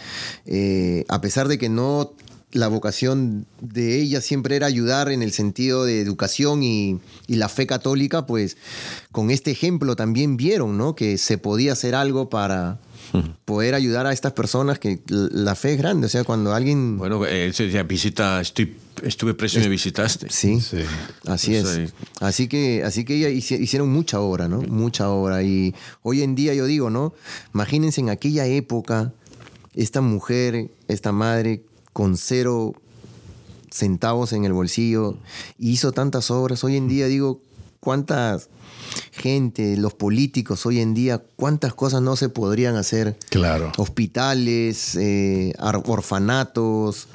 [0.45, 2.13] eh, a pesar de que no
[2.53, 7.49] la vocación de ella siempre era ayudar en el sentido de educación y, y, la
[7.49, 8.57] fe católica, pues
[9.11, 10.95] con este ejemplo también vieron, ¿no?
[10.95, 12.79] Que se podía hacer algo para,
[13.45, 16.07] poder ayudar a estas personas que la fe es grande.
[16.07, 16.99] O sea, cuando alguien.
[16.99, 20.29] Bueno, él se decía, visita, estoy, estuve preso y me visitaste.
[20.31, 20.79] Sí, sí.
[21.27, 21.93] así es.
[22.21, 24.63] Así que, así que hicieron mucha obra, ¿no?
[24.63, 25.43] Mucha obra.
[25.43, 27.15] Y hoy en día yo digo, ¿no?
[27.55, 29.13] Imagínense en aquella época,
[29.75, 31.63] esta mujer, esta madre,
[31.93, 32.75] con cero
[33.71, 35.17] centavos en el bolsillo,
[35.59, 36.63] hizo tantas obras.
[36.65, 37.41] Hoy en día digo,
[37.81, 38.49] ¿cuántas
[39.13, 43.17] gente, los políticos hoy en día, cuántas cosas no se podrían hacer.
[43.31, 43.73] Claro.
[43.77, 45.53] Hospitales, eh,
[45.87, 47.09] orfanatos,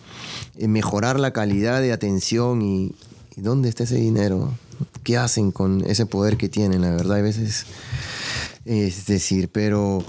[0.58, 2.94] eh, mejorar la calidad de atención y,
[3.36, 4.54] ¿dónde está ese dinero?
[5.04, 6.82] ¿Qué hacen con ese poder que tienen?
[6.82, 7.66] La verdad, a veces
[8.66, 10.04] es decir, pero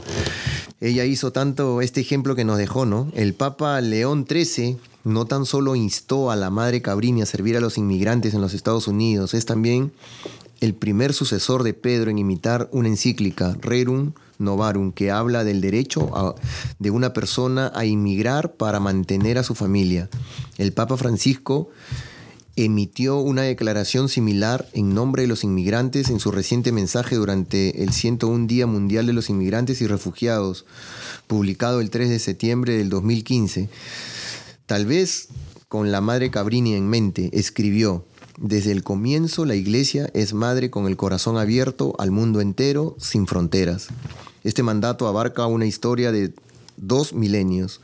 [0.81, 3.11] ella hizo tanto este ejemplo que nos dejó, ¿no?
[3.15, 7.61] El Papa León XIII no tan solo instó a la Madre Cabrini a servir a
[7.61, 9.93] los inmigrantes en los Estados Unidos, es también
[10.61, 16.35] el primer sucesor de Pedro en imitar una encíclica, Rerum Novarum, que habla del derecho
[16.79, 20.09] de una persona a inmigrar para mantener a su familia.
[20.59, 21.71] El Papa Francisco
[22.65, 27.93] emitió una declaración similar en nombre de los inmigrantes en su reciente mensaje durante el
[27.93, 30.67] 101 Día Mundial de los Inmigrantes y Refugiados,
[31.27, 33.69] publicado el 3 de septiembre del 2015.
[34.67, 35.29] Tal vez
[35.69, 38.05] con la madre Cabrini en mente, escribió,
[38.41, 43.27] desde el comienzo la iglesia es madre con el corazón abierto al mundo entero, sin
[43.27, 43.89] fronteras.
[44.45, 46.33] Este mandato abarca una historia de
[46.77, 47.81] dos milenios.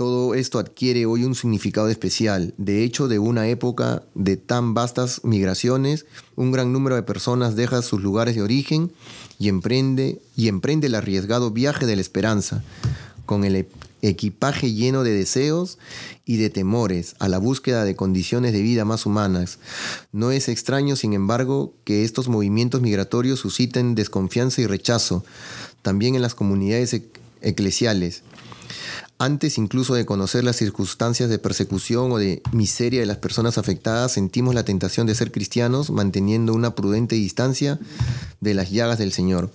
[0.00, 2.54] Todo esto adquiere hoy un significado especial.
[2.56, 7.82] De hecho, de una época de tan vastas migraciones, un gran número de personas deja
[7.82, 8.92] sus lugares de origen
[9.38, 12.64] y emprende, el arriesgado viaje de la esperanza,
[13.26, 13.66] con el
[14.00, 15.76] equipaje lleno de deseos
[16.24, 19.58] y de temores a la búsqueda de condiciones de vida más humanas.
[20.12, 25.26] No es extraño, sin embargo, que estos movimientos migratorios susciten desconfianza y rechazo,
[25.82, 26.98] también en las comunidades
[27.42, 28.22] eclesiales.
[29.22, 34.12] Antes incluso de conocer las circunstancias de persecución o de miseria de las personas afectadas,
[34.12, 37.78] sentimos la tentación de ser cristianos manteniendo una prudente distancia
[38.40, 39.50] de las llagas del Señor.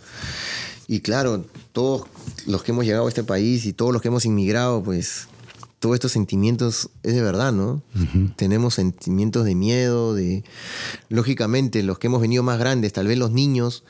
[0.88, 2.04] Y claro, todos
[2.46, 5.30] los que hemos llegado a este país y todos los que hemos inmigrado, pues
[5.80, 7.82] todos estos sentimientos es de verdad, ¿no?
[8.36, 10.44] Tenemos sentimientos de miedo, de...
[11.10, 13.84] Lógicamente, los que hemos venido más grandes, tal vez los niños,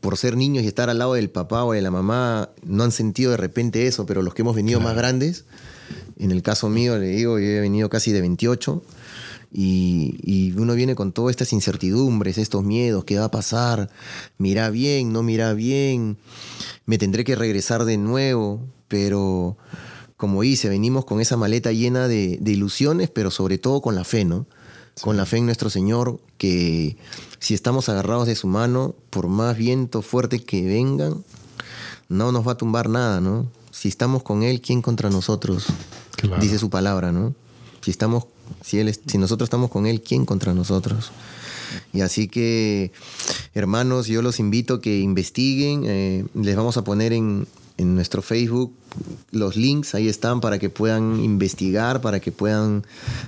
[0.00, 2.92] por ser niños y estar al lado del papá o de la mamá, no han
[2.92, 5.44] sentido de repente eso, pero los que hemos venido más grandes,
[6.18, 8.82] en el caso mío, le digo, yo he venido casi de 28,
[9.50, 13.90] y, uno viene con todas estas incertidumbres, estos miedos, ¿qué va a pasar?
[14.36, 15.12] ¿Mirá bien?
[15.12, 16.18] ¿No mira bien?
[16.84, 18.60] ¿Me tendré que regresar de nuevo?
[18.88, 19.56] Pero
[20.16, 24.24] como hice, venimos con esa maleta llena de, ilusiones, pero sobre todo con la fe,
[24.24, 24.46] ¿no?
[25.00, 26.96] Con la fe en nuestro Señor, que
[27.38, 31.24] si estamos agarrados de su mano, por más viento fuerte que vengan,
[32.08, 33.46] no nos va a tumbar nada, ¿no?
[33.70, 35.66] Si estamos con Él, ¿quién contra nosotros?
[36.40, 37.34] Dice su palabra, ¿no?
[37.80, 38.24] Si estamos
[38.62, 41.10] si, él, si nosotros estamos con Él, ¿quién contra nosotros?
[41.92, 42.92] Y así que,
[43.54, 45.82] hermanos, yo los invito a que investiguen.
[45.86, 47.46] eh, les vamos a poner en,
[47.78, 48.74] en nuestro Facebook
[49.30, 52.84] los links, ahí están para que puedan investigar, para que puedan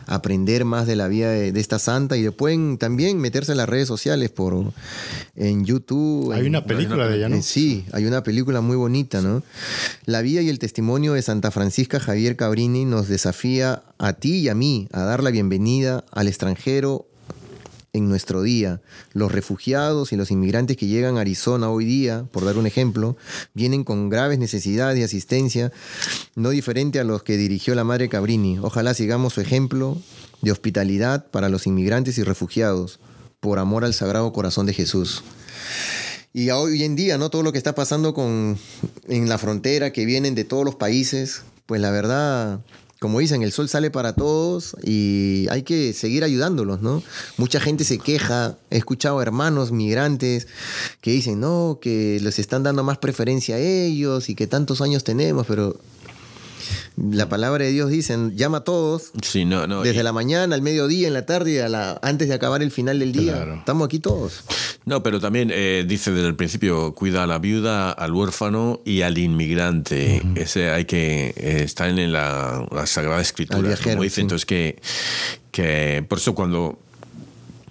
[0.07, 3.69] aprender más de la vida de, de esta santa y pueden también meterse en las
[3.69, 4.73] redes sociales por
[5.37, 6.33] en YouTube.
[6.33, 7.41] Hay en- una película de ella, ¿no?
[7.43, 9.43] Sí, hay una película muy bonita, ¿no?
[10.07, 14.49] La vida y el testimonio de Santa Francisca Javier Cabrini nos desafía a ti y
[14.49, 17.07] a mí a dar la bienvenida al extranjero
[17.93, 18.81] en nuestro día.
[19.13, 23.17] Los refugiados y los inmigrantes que llegan a Arizona hoy día, por dar un ejemplo,
[23.55, 25.73] vienen con graves necesidades de asistencia,
[26.35, 28.59] no diferente a los que dirigió la madre Cabrini.
[28.59, 29.99] Ojalá sigamos su ejemplo
[30.43, 33.01] de hospitalidad para los inmigrantes y refugiados,
[33.41, 35.23] por amor al Sagrado Corazón de Jesús.
[36.33, 37.29] Y hoy en día, ¿no?
[37.29, 38.57] Todo lo que está pasando con,
[39.09, 42.61] en la frontera, que vienen de todos los países, pues la verdad,
[43.01, 47.03] como dicen, el sol sale para todos y hay que seguir ayudándolos, ¿no?
[47.39, 50.47] Mucha gente se queja, he escuchado hermanos migrantes
[51.01, 55.03] que dicen, no, que les están dando más preferencia a ellos y que tantos años
[55.03, 55.81] tenemos, pero
[56.97, 59.83] la palabra de Dios dice, llama a todos, Sí, no, no.
[59.83, 62.63] desde y- la mañana, al mediodía, en la tarde, y a la, antes de acabar
[62.63, 63.33] el final del día.
[63.35, 63.55] Claro.
[63.57, 64.45] Estamos aquí todos.
[64.85, 69.03] No, pero también eh, dice desde el principio, cuida a la viuda, al huérfano y
[69.03, 70.23] al inmigrante.
[70.35, 73.61] Ese hay que eh, estar en la, la Sagrada Escritura.
[73.69, 74.21] Viajero, como dice, sí.
[74.23, 74.81] entonces que,
[75.53, 76.79] que por eso cuando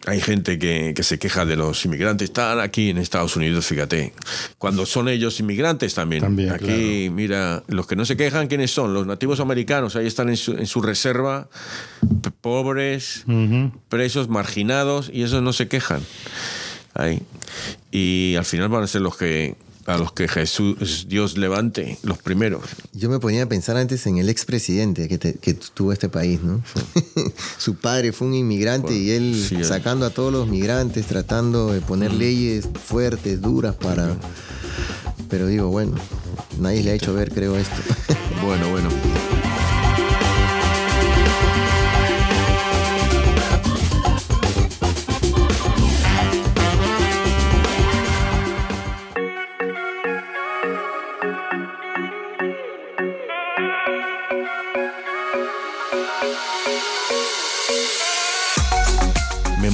[0.05, 4.13] hay gente que, que se queja de los inmigrantes, están aquí en Estados Unidos, fíjate.
[4.57, 6.21] Cuando son ellos inmigrantes también.
[6.21, 8.93] También, aquí, mira, los que no se quejan, ¿quiénes son?
[8.93, 11.49] Los nativos americanos, ahí están en su, en su reserva,
[12.41, 13.25] pobres,
[13.89, 16.01] presos, marginados, y esos no se quejan.
[16.93, 17.21] Ahí.
[17.91, 19.55] Y al final van a ser los que
[19.89, 22.61] a los que Jesús, Dios levante, los primeros.
[22.93, 26.41] Yo me ponía a pensar antes en el expresidente que, te- que tuvo este país,
[26.43, 26.61] ¿no?
[27.57, 31.81] Su padre fue un inmigrante y él sí, sacando a todos los migrantes, tratando de
[31.81, 34.15] poner leyes fuertes, duras para...
[35.29, 35.95] Pero digo, bueno,
[36.59, 37.75] nadie le ha hecho ver, creo, esto.
[38.43, 38.89] Bueno, bueno.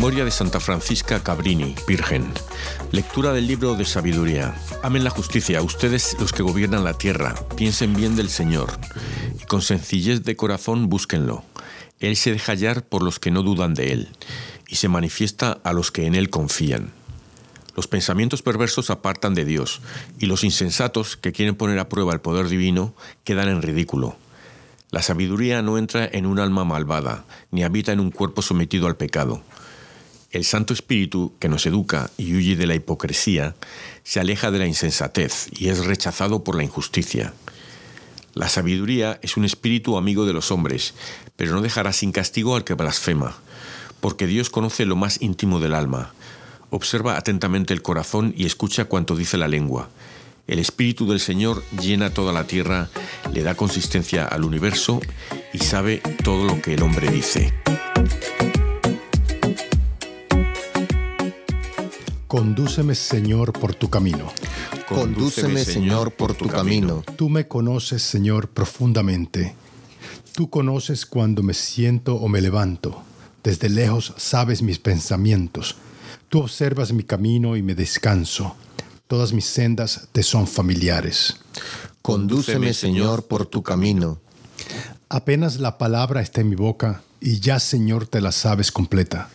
[0.06, 2.32] Memoria de Santa Francisca Cabrini, Virgen.
[2.92, 4.54] Lectura del libro de sabiduría.
[4.84, 8.70] Amen la justicia, ustedes los que gobiernan la tierra, piensen bien del Señor,
[9.42, 11.44] y con sencillez de corazón búsquenlo.
[12.00, 14.10] Él se deja hallar por los que no dudan de Él,
[14.68, 16.92] y se manifiesta a los que en Él confían.
[17.76, 19.82] Los pensamientos perversos apartan de Dios,
[20.20, 24.16] y los insensatos que quieren poner a prueba el poder divino quedan en ridículo.
[24.92, 28.98] La sabiduría no entra en un alma malvada, ni habita en un cuerpo sometido al
[28.98, 29.42] pecado.
[30.32, 33.56] El Santo Espíritu, que nos educa y huye de la hipocresía,
[34.04, 37.34] se aleja de la insensatez y es rechazado por la injusticia.
[38.34, 40.94] La sabiduría es un espíritu amigo de los hombres,
[41.38, 43.38] pero no dejará sin castigo al que blasfema,
[44.02, 46.14] porque Dios conoce lo más íntimo del alma.
[46.70, 49.90] Observa atentamente el corazón y escucha cuanto dice la lengua.
[50.48, 52.90] El Espíritu del Señor llena toda la tierra,
[53.32, 55.00] le da consistencia al universo
[55.54, 57.54] y sabe todo lo que el hombre dice.
[62.28, 64.32] Condúceme, Señor, por tu camino.
[64.88, 67.04] Condúceme, Señor, por tu camino.
[67.16, 69.56] Tú me conoces, Señor, profundamente.
[70.34, 73.04] Tú conoces cuando me siento o me levanto.
[73.44, 75.76] Desde lejos sabes mis pensamientos.
[76.28, 78.56] Tú observas mi camino y me descanso.
[79.08, 81.38] Todas mis sendas te son familiares.
[82.02, 84.20] Condúceme, Señor, por tu camino.
[85.10, 89.30] Apenas la palabra está en mi boca y ya, Señor, te la sabes completa.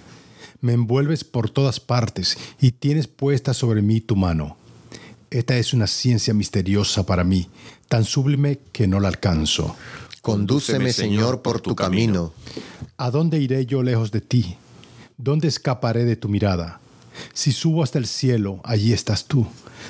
[0.61, 4.57] Me envuelves por todas partes y tienes puesta sobre mí tu mano.
[5.31, 7.49] Esta es una ciencia misteriosa para mí,
[7.89, 9.77] tan sublime que no la alcanzo.
[10.23, 12.35] Condúceme, Señor, por tu camino.
[12.99, 14.57] ¿A dónde iré yo lejos de ti?
[15.17, 16.81] ¿Dónde escaparé de tu mirada?
[17.33, 19.47] Si subo hasta el cielo, allí estás tú.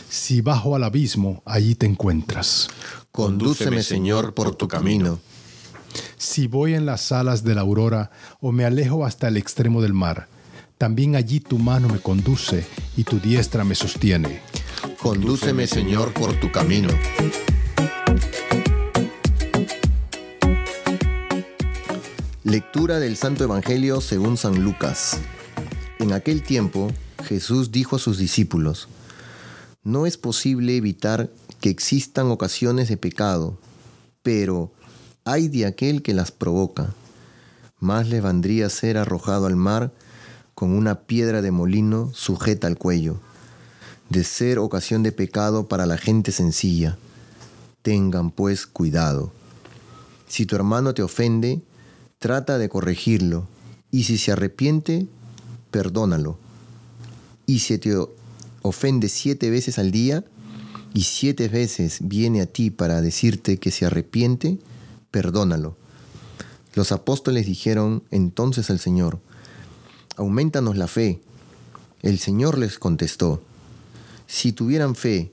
[0.08, 2.68] Si bajo al abismo, allí te encuentras.
[3.10, 5.18] Condúceme, Señor, por tu camino.
[6.16, 8.10] Si voy en las alas de la aurora
[8.40, 10.28] o me alejo hasta el extremo del mar,
[10.80, 12.64] también allí tu mano me conduce
[12.96, 14.40] y tu diestra me sostiene.
[14.98, 16.88] Condúceme, Señor, por tu camino.
[22.44, 25.18] Lectura del Santo Evangelio según San Lucas.
[25.98, 26.90] En aquel tiempo,
[27.24, 28.88] Jesús dijo a sus discípulos,
[29.82, 31.28] No es posible evitar
[31.60, 33.58] que existan ocasiones de pecado,
[34.22, 34.72] pero
[35.26, 36.94] hay de aquel que las provoca.
[37.80, 39.92] Más le vendría ser arrojado al mar
[40.60, 43.16] con una piedra de molino sujeta al cuello,
[44.10, 46.98] de ser ocasión de pecado para la gente sencilla.
[47.80, 49.32] Tengan pues cuidado.
[50.28, 51.62] Si tu hermano te ofende,
[52.18, 53.46] trata de corregirlo,
[53.90, 55.06] y si se arrepiente,
[55.70, 56.38] perdónalo.
[57.46, 57.96] Y si te
[58.60, 60.24] ofende siete veces al día,
[60.92, 64.58] y siete veces viene a ti para decirte que se arrepiente,
[65.10, 65.78] perdónalo.
[66.74, 69.20] Los apóstoles dijeron entonces al Señor,
[70.20, 71.20] aumentanos la fe.
[72.02, 73.42] El Señor les contestó,
[74.26, 75.32] si tuvieran fe,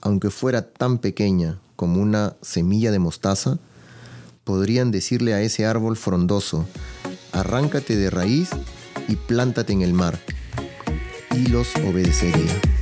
[0.00, 3.58] aunque fuera tan pequeña como una semilla de mostaza,
[4.44, 6.66] podrían decirle a ese árbol frondoso,
[7.32, 8.50] arráncate de raíz
[9.08, 10.18] y plántate en el mar,
[11.32, 12.77] y los obedecería.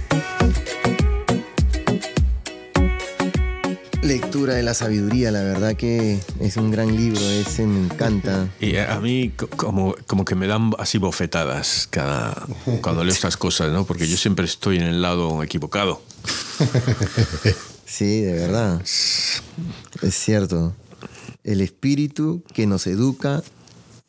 [4.07, 8.49] Lectura de la sabiduría, la verdad que es un gran libro, ese me encanta.
[8.61, 12.47] Y a mí como, como que me dan así bofetadas cada,
[12.81, 13.85] cuando leo estas cosas, ¿no?
[13.85, 16.03] Porque yo siempre estoy en el lado equivocado.
[17.85, 18.83] Sí, de verdad.
[18.83, 19.45] Es
[20.11, 20.75] cierto.
[21.45, 23.43] El espíritu que nos educa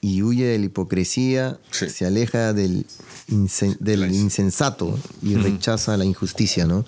[0.02, 2.86] y huye de la hipocresía, se aleja del,
[3.80, 6.86] del insensato y rechaza la injusticia, ¿no?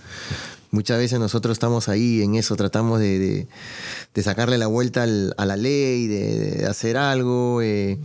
[0.71, 3.47] Muchas veces nosotros estamos ahí en eso, tratamos de,
[4.21, 7.61] sacarle la vuelta a la ley, de, hacer algo.
[7.61, 7.97] Eh,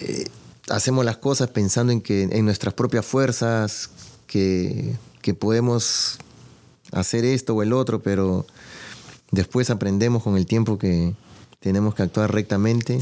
[0.00, 0.24] eh,
[0.68, 3.90] hacemos las cosas pensando en que en nuestras propias fuerzas,
[4.26, 4.96] que
[5.38, 6.18] podemos
[6.92, 8.46] hacer esto o el otro, pero
[9.32, 11.14] después aprendemos con el tiempo que
[11.58, 13.00] tenemos que actuar rectamente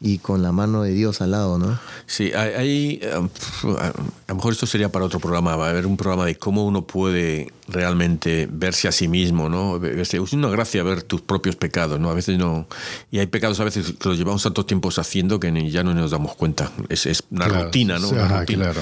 [0.00, 1.78] y con la mano de Dios al lado, ¿no?
[2.06, 3.92] Sí, hay, eh, a
[4.28, 6.86] lo mejor esto sería para otro programa, va a haber un programa de cómo uno
[6.86, 9.82] puede realmente verse a sí mismo, ¿no?
[9.84, 12.10] Es una gracia ver tus propios pecados, ¿no?
[12.10, 12.66] A veces no...
[13.10, 16.10] Y hay pecados a veces que los llevamos tantos tiempos haciendo que ya no nos
[16.10, 16.70] damos cuenta.
[16.88, 18.10] Es, es una rutina, ¿no?
[18.10, 18.80] Claro.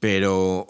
[0.00, 0.66] Pero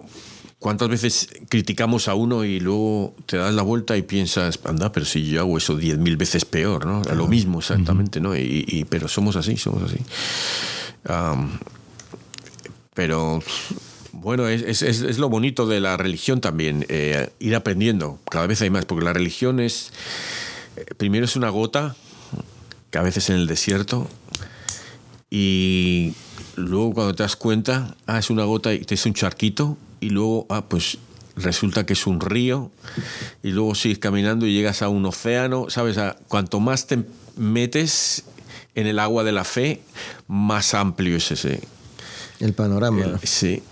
[0.63, 5.05] ¿Cuántas veces criticamos a uno y luego te das la vuelta y piensas, anda, pero
[5.05, 7.03] si yo hago eso diez mil veces peor, ¿no?
[7.17, 8.37] Lo mismo exactamente, ¿no?
[8.37, 9.99] Y, pero somos así, somos así.
[12.95, 13.43] pero
[14.13, 18.63] bueno, es, es, es, lo bonito de la religión también, eh, ir aprendiendo, cada vez
[18.63, 19.93] hay más, porque la religión es,
[20.77, 21.97] eh, primero es una gota,
[22.93, 24.09] que a veces en el desierto,
[25.29, 26.15] y
[26.55, 30.11] luego cuando te das cuenta, ah, es una gota y te es un charquito, y
[30.11, 30.99] luego, ah, pues
[31.37, 32.71] resulta que es un río
[33.43, 35.97] y luego sigues caminando y llegas a un océano, ¿sabes?
[36.29, 37.05] cuanto más te
[37.37, 38.25] metes
[38.75, 39.81] en el agua de la fe,
[40.27, 41.61] más amplio es ese.
[42.41, 43.21] El panorama.
[43.23, 43.63] sí.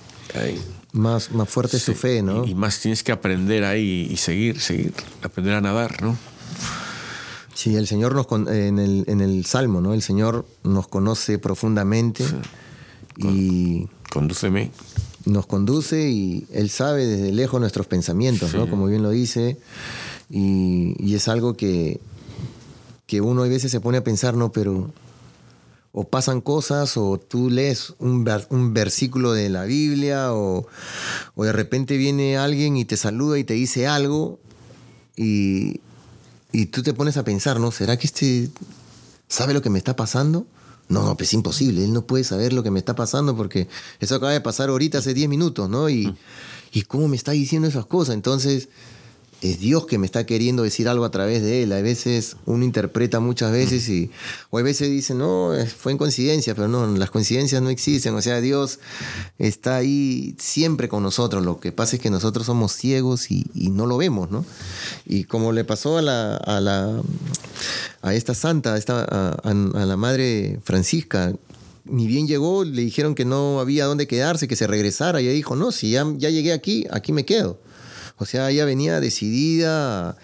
[0.92, 2.44] Más, más fuerte es tu fe, ¿no?
[2.44, 6.16] Y, más tienes que aprender ahí y seguir, seguir, aprender a nadar, ¿no?
[7.54, 9.94] Sí, el Señor nos en el, en el Salmo, ¿no?
[9.94, 12.24] El Señor nos conoce profundamente
[13.16, 13.88] y...
[14.10, 14.72] Condúceme
[15.24, 18.68] nos conduce y Él sabe desde lejos nuestros pensamientos, ¿no?
[18.68, 19.58] Como bien lo dice.
[20.30, 22.00] Y, es algo que,
[23.06, 24.52] que uno a veces se pone a pensar, ¿no?
[24.52, 24.92] Pero
[25.92, 30.68] o pasan cosas o tú lees un, un versículo de la Biblia o,
[31.34, 34.38] o, de repente viene alguien y te saluda y te dice algo
[35.16, 35.80] y,
[36.52, 37.72] y tú te pones a pensar, ¿no?
[37.72, 38.50] ¿Será que este
[39.28, 40.46] sabe lo que me está pasando?
[40.90, 43.68] No, no, pues es imposible, él no puede saber lo que me está pasando porque
[44.00, 45.88] eso acaba de pasar ahorita hace 10 minutos, ¿no?
[45.88, 46.14] Y,
[46.72, 48.16] y cómo me está diciendo esas cosas.
[48.16, 48.68] Entonces,
[49.42, 51.72] es Dios que me está queriendo decir algo a través de él.
[51.72, 54.10] A veces uno interpreta muchas veces y,
[54.50, 58.14] o a veces dice, no, fue en coincidencia, pero no, las coincidencias no existen.
[58.14, 58.80] O sea, Dios
[59.38, 61.44] está ahí siempre con nosotros.
[61.44, 64.44] Lo que pasa es que nosotros somos ciegos y, no lo vemos, ¿no?
[65.06, 67.00] Y como le pasó a la, a, la,
[68.02, 71.32] a esta santa, a, esta, a, la madre Francisca,
[71.84, 75.20] ni bien llegó, le dijeron que no había dónde quedarse, que se regresara.
[75.20, 77.58] Y ella dijo, no, si ya, ya llegué aquí, aquí me quedo.
[78.20, 80.16] O sea, ella venía decidida a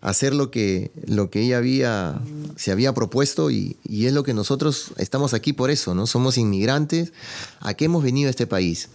[0.00, 2.20] hacer lo que, lo que ella había,
[2.54, 6.06] se había propuesto y, es lo que nosotros estamos aquí por eso, ¿no?
[6.06, 7.12] Somos inmigrantes.
[7.58, 8.88] ¿A qué hemos venido a este país?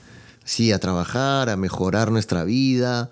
[0.46, 3.12] Sí, a trabajar, a mejorar nuestra vida,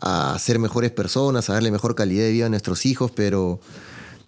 [0.00, 3.60] a ser mejores personas, a darle mejor calidad de vida a nuestros hijos, pero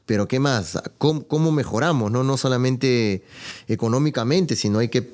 [0.05, 0.79] pero ¿qué más?
[0.99, 2.13] ¿Cómo, mejoramos?
[2.13, 2.23] ¿no?
[2.23, 3.25] no solamente
[3.69, 5.11] económicamente, sino hay que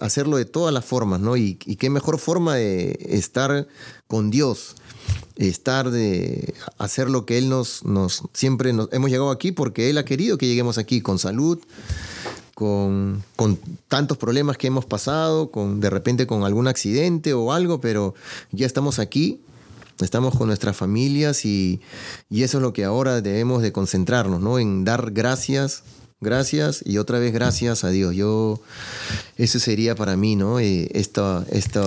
[0.00, 1.36] hacerlo de todas las formas, ¿no?
[1.36, 3.66] Y, qué mejor forma de estar
[4.06, 4.76] con Dios,
[5.36, 9.98] estar de hacer lo que Él nos, nos siempre nos, hemos llegado aquí porque Él
[9.98, 11.58] ha querido que lleguemos aquí con salud,
[12.54, 17.80] con, con, tantos problemas que hemos pasado, con de repente con algún accidente o algo,
[17.80, 18.14] pero
[18.52, 19.40] ya estamos aquí,
[20.00, 21.80] estamos con nuestras familias y,
[22.30, 24.58] y eso es lo que ahora debemos de concentrarnos, ¿no?
[24.58, 25.82] En dar gracias
[26.20, 28.14] gracias y otra vez gracias a Dios.
[28.14, 28.60] Yo,
[29.36, 30.58] eso sería para mí, ¿no?
[30.60, 31.82] Eh, esta, esta,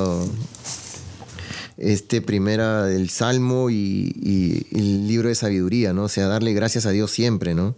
[1.77, 6.03] este primera del Salmo y, el libro de sabiduría, ¿no?
[6.03, 7.75] O sea, darle gracias a Dios siempre, ¿no?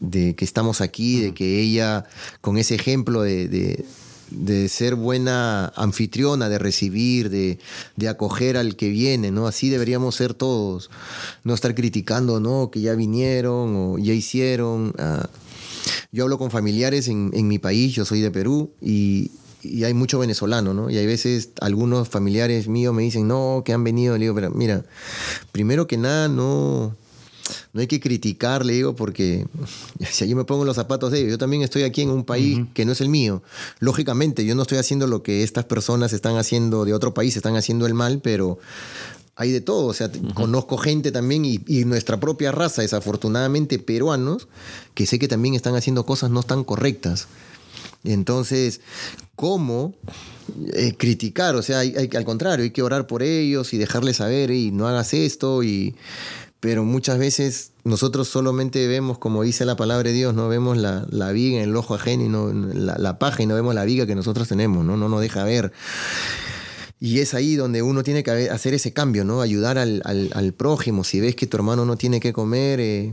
[0.00, 2.04] De que estamos aquí, de que ella,
[2.40, 3.84] con ese ejemplo de,
[4.68, 7.58] ser buena anfitriona, de recibir, de,
[8.08, 9.46] acoger al que viene, ¿no?
[9.48, 10.90] Así deberíamos ser todos.
[11.42, 12.70] No estar criticando, ¿no?
[12.70, 14.94] Que ya vinieron o ya hicieron.
[14.98, 15.28] Ah,
[16.12, 19.30] yo hablo con familiares en, en mi país, yo soy de Perú, y,
[19.62, 20.90] y hay mucho venezolano, ¿no?
[20.90, 24.14] Y hay veces algunos familiares míos me dicen, no, que han venido.
[24.14, 24.84] Le digo, pero mira,
[25.52, 26.96] primero que nada, no,
[27.72, 29.46] no hay que criticar, le digo, porque
[30.10, 32.60] si yo me pongo los zapatos de ellos, yo también estoy aquí en un país
[32.74, 33.42] que no es el mío.
[33.78, 37.56] Lógicamente, yo no estoy haciendo lo que estas personas están haciendo de otro país, están
[37.56, 38.58] haciendo el mal, pero
[39.36, 39.86] hay de todo.
[39.86, 44.48] O sea, conozco gente también y, y, nuestra propia raza, desafortunadamente peruanos,
[44.94, 47.28] que sé que también están haciendo cosas no tan correctas.
[48.04, 48.80] Entonces,
[49.36, 49.94] ¿cómo
[50.74, 51.54] eh, criticar?
[51.56, 54.88] O sea, hay, al contrario, hay que orar por ellos y dejarles saber, y no
[54.88, 55.94] hagas esto, y...
[56.60, 61.32] pero muchas veces nosotros solamente vemos, como dice la palabra de Dios, no vemos la,
[61.32, 64.14] viga en el ojo ajeno y no, la, paja y no vemos la viga que
[64.14, 64.96] nosotros tenemos, ¿no?
[64.96, 65.72] No nos deja ver.
[67.04, 69.40] Y es ahí donde uno tiene que hacer ese cambio, ¿no?
[69.40, 71.02] Ayudar al, prójimo.
[71.02, 73.12] Si ves que tu hermano no tiene que comer, eh,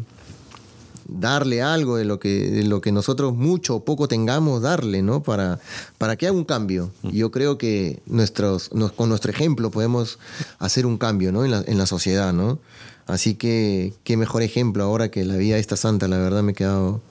[1.08, 5.24] darle algo de lo que, de lo que nosotros mucho o poco tengamos, darle, ¿no?
[5.24, 5.60] Para,
[5.98, 6.92] para que haga un cambio.
[7.02, 10.20] Yo creo que nuestros, con nuestro ejemplo podemos
[10.60, 11.44] hacer un cambio, ¿no?
[11.44, 12.60] En la, en la sociedad, ¿no?
[13.08, 16.56] Así que qué mejor ejemplo ahora que la vida esta santa, la verdad me he
[16.56, 17.02] quedado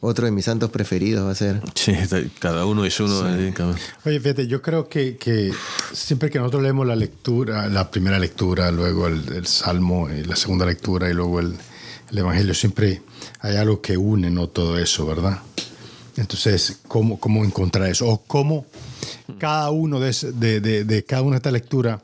[0.00, 1.60] otro de mis santos preferidos va a ser.
[1.74, 1.92] Sí,
[2.38, 3.20] cada uno es uno.
[4.04, 5.52] Oye, fíjate, yo creo que, que,
[5.92, 10.66] siempre que nosotros leemos la lectura, la primera lectura, luego el, el Salmo, la segunda
[10.66, 11.54] lectura y luego el,
[12.10, 13.02] el Evangelio siempre
[13.40, 14.48] hay algo que une ¿no?
[14.48, 15.40] todo eso, ¿verdad?
[16.16, 18.08] Entonces, ¿cómo, cómo encontrar eso?
[18.08, 18.66] O cómo
[19.38, 22.00] cada uno de, de, de, cada una de estas lecturas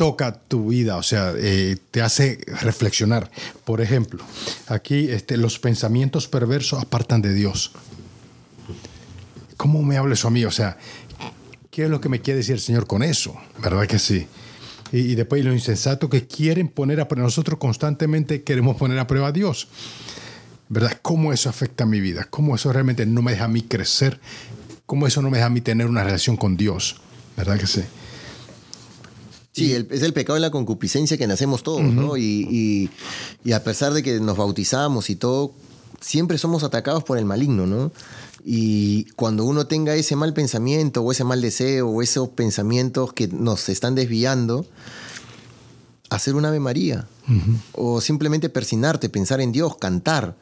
[0.00, 3.30] toca tu vida, o sea, eh, te hace reflexionar.
[3.66, 4.24] Por ejemplo,
[4.66, 7.72] aquí este, los pensamientos perversos apartan de Dios.
[9.58, 10.42] ¿Cómo me habla eso a mí?
[10.46, 10.78] O sea,
[11.70, 13.36] ¿qué es lo que me quiere decir el Señor con eso?
[13.62, 14.26] ¿Verdad que sí?
[14.90, 17.26] y, después lo insensato que quieren poner a prueba.
[17.26, 19.68] Nosotros constantemente queremos poner a prueba a Dios.
[20.70, 20.98] ¿Verdad?
[21.02, 22.26] ¿Cómo eso afecta a mi vida?
[22.30, 24.18] ¿Cómo eso realmente no me deja a mí crecer?
[24.86, 27.02] ¿Cómo eso no me deja a mí tener una relación con Dios?
[27.36, 27.82] ¿Verdad que sí?
[29.52, 32.16] Sí, es el pecado de la concupiscencia que nacemos todos, ¿no?
[32.16, 32.88] Y,
[33.44, 35.52] y, a pesar de que nos bautizamos y todo,
[36.00, 37.90] siempre somos atacados por el maligno, ¿no?
[38.44, 43.28] Y cuando uno tenga ese mal pensamiento o ese mal deseo o esos pensamientos que
[43.28, 44.66] nos están desviando,
[46.10, 47.06] hacer un Ave María.
[47.72, 50.36] O simplemente persinarte, pensar en Dios, cantar.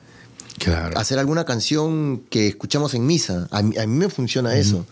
[0.97, 3.49] Hacer alguna canción que escuchamos en misa.
[3.51, 4.87] A mí, me funciona eso.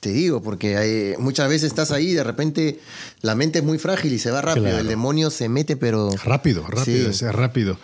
[0.00, 2.80] Te digo, porque muchas veces estás ahí y de repente
[3.20, 4.78] la mente es muy frágil y se va rápido.
[4.78, 6.10] El demonio se mete, pero.
[6.24, 7.78] Rápido, rápido, es rápido.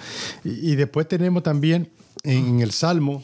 [0.44, 1.90] Y, después tenemos también
[2.24, 3.22] en el Salmo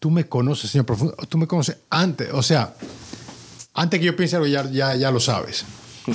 [0.00, 2.74] tú me conoces, Señor profundo, tú me conoces antes, o sea,
[3.74, 5.64] antes que yo piense algo ya, ya, lo sabes.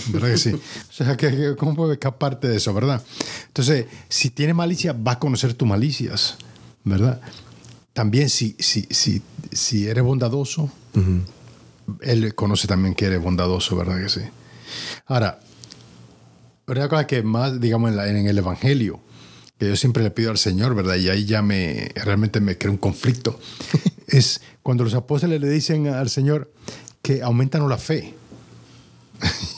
[0.08, 0.52] ¿Verdad que sí?
[0.52, 1.16] O sea,
[1.58, 3.02] ¿cómo puedo escaparte de eso, verdad?
[3.48, 6.38] Entonces, si tiene malicia, va a conocer tus malicias,
[6.86, 7.20] ¿verdad?
[7.94, 9.22] También si, si, si,
[9.52, 10.72] si eres bondadoso,
[12.02, 14.22] él conoce también que eres bondadoso, ¿verdad que sí?
[15.08, 15.40] Ahora,
[16.68, 19.02] una cosa que más, digamos, en, en el Evangelio,
[19.58, 20.96] que yo siempre le pido al Señor, ¿verdad?
[20.96, 23.40] Y ahí ya me realmente me crea un conflicto.
[24.08, 26.52] es cuando los apóstoles le dicen al Señor
[27.02, 28.14] que aumentan la fe.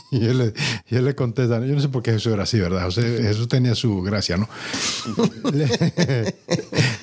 [0.11, 0.53] y, él,
[0.89, 2.89] le contesta, yo no sé por qué Jesús era así, ¿verdad?
[2.89, 4.47] Jesús tenía su gracia, ¿no?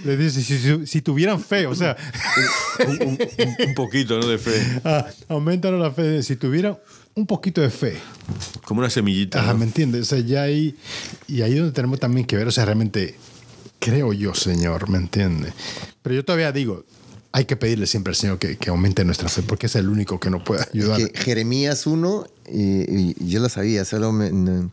[0.04, 1.96] le, dice, si, tuvieran fe, o sea...
[2.86, 4.26] un, poquito, ¿no?
[4.26, 4.54] De fe.
[4.84, 6.22] Ah, aumentan la fe.
[6.22, 6.78] Si tuvieran
[7.14, 7.96] un poquito de fe.
[8.64, 9.40] Como una semillita.
[9.40, 10.02] Ajá, ¿me entiendes?
[10.02, 10.76] O sea, ya ahí,
[11.28, 13.16] y ahí es donde tenemos también que ver, o sea, realmente
[13.78, 15.52] creo yo, Señor, ¿me entiende?
[16.02, 16.84] Pero yo todavía digo,
[17.34, 20.30] hay que pedirle siempre al Señor que, aumente nuestra fe, porque es el único que
[20.30, 21.00] nos puede ayudar.
[21.14, 24.16] Jeremías 1, y, yo lo sabía, solo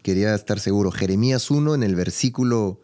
[0.04, 0.92] quería estar seguro.
[0.92, 2.78] Jeremías 1 en el versículo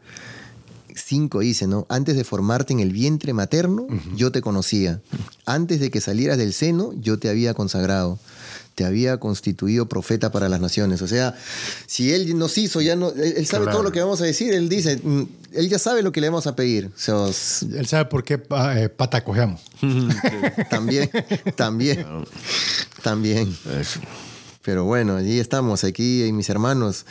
[0.96, 1.86] 5 dice, ¿no?
[1.90, 5.00] Antes de formarte en el vientre materno, yo te conocía.
[5.46, 8.18] Antes de que salieras del seno, yo te había consagrado
[8.78, 11.02] te había constituido profeta para las naciones.
[11.02, 11.34] O sea,
[11.88, 14.54] si Él nos hizo, ya no, Él sabe todo lo que vamos a decir.
[14.54, 15.24] Él dice, mm,
[15.54, 16.92] Él ya sabe lo que le vamos a pedir.
[16.94, 18.40] él sabe por qué
[18.76, 19.62] eh, pata cogemos.
[20.70, 21.10] también,
[21.56, 22.06] también,
[23.02, 23.58] también.
[24.68, 27.06] Pero bueno, allí estamos, aquí y mis hermanos.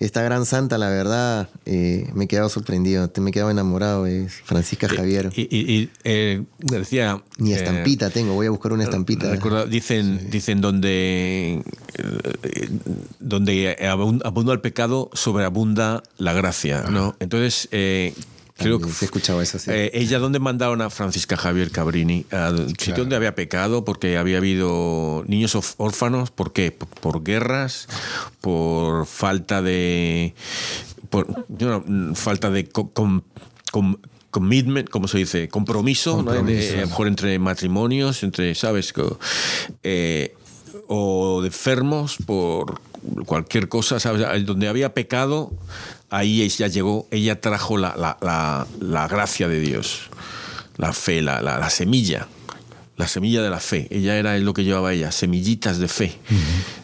[0.00, 4.32] Esta gran santa, la verdad, eh, me he quedado sorprendido, me he quedado enamorado, es
[4.32, 5.30] Francisca Javier.
[5.36, 7.22] Y, y- y, eh, decía...
[7.36, 9.30] Ni eh, estampita tengo, voy a buscar una estampita.
[9.66, 11.62] Dicen, dicen donde,
[11.98, 12.68] eh,
[13.20, 17.14] donde abun- abunda el pecado, sobreabunda la gracia, ¿no?
[17.20, 17.68] Entonces,
[18.56, 19.70] creo que he escuchado eso, sí.
[19.72, 22.24] eh, ella, ¿dónde mandaron a Francisca Javier Cabrini?
[22.30, 26.72] Al sitio donde había pecado, porque había habido niños órfanos, ¿por qué?
[26.72, 27.88] Por, por guerras,
[28.40, 30.34] por falta de.
[31.10, 31.26] Por,
[32.14, 32.68] falta de.
[32.68, 33.22] co- com-
[33.72, 33.96] com-
[34.30, 35.48] commitment, ¿cómo se dice?
[35.48, 36.24] Compromiso, ¿no?
[36.24, 36.72] Compromiso.
[36.72, 38.92] De- a lo mejor entre matrimonios, entre, ¿sabes?
[39.82, 40.34] Eh,
[40.88, 42.80] o de enfermos por
[43.24, 44.44] cualquier cosa, ¿sabes?
[44.44, 45.52] Donde había pecado,
[46.10, 50.02] ahí ella llegó, ella trajo la, la- la- la gracia de Dios,
[50.76, 52.28] la fe, la, la- la semilla,
[52.96, 53.88] la semilla de la fe.
[53.90, 56.18] Ella era lo que llevaba ella, semillitas de fe.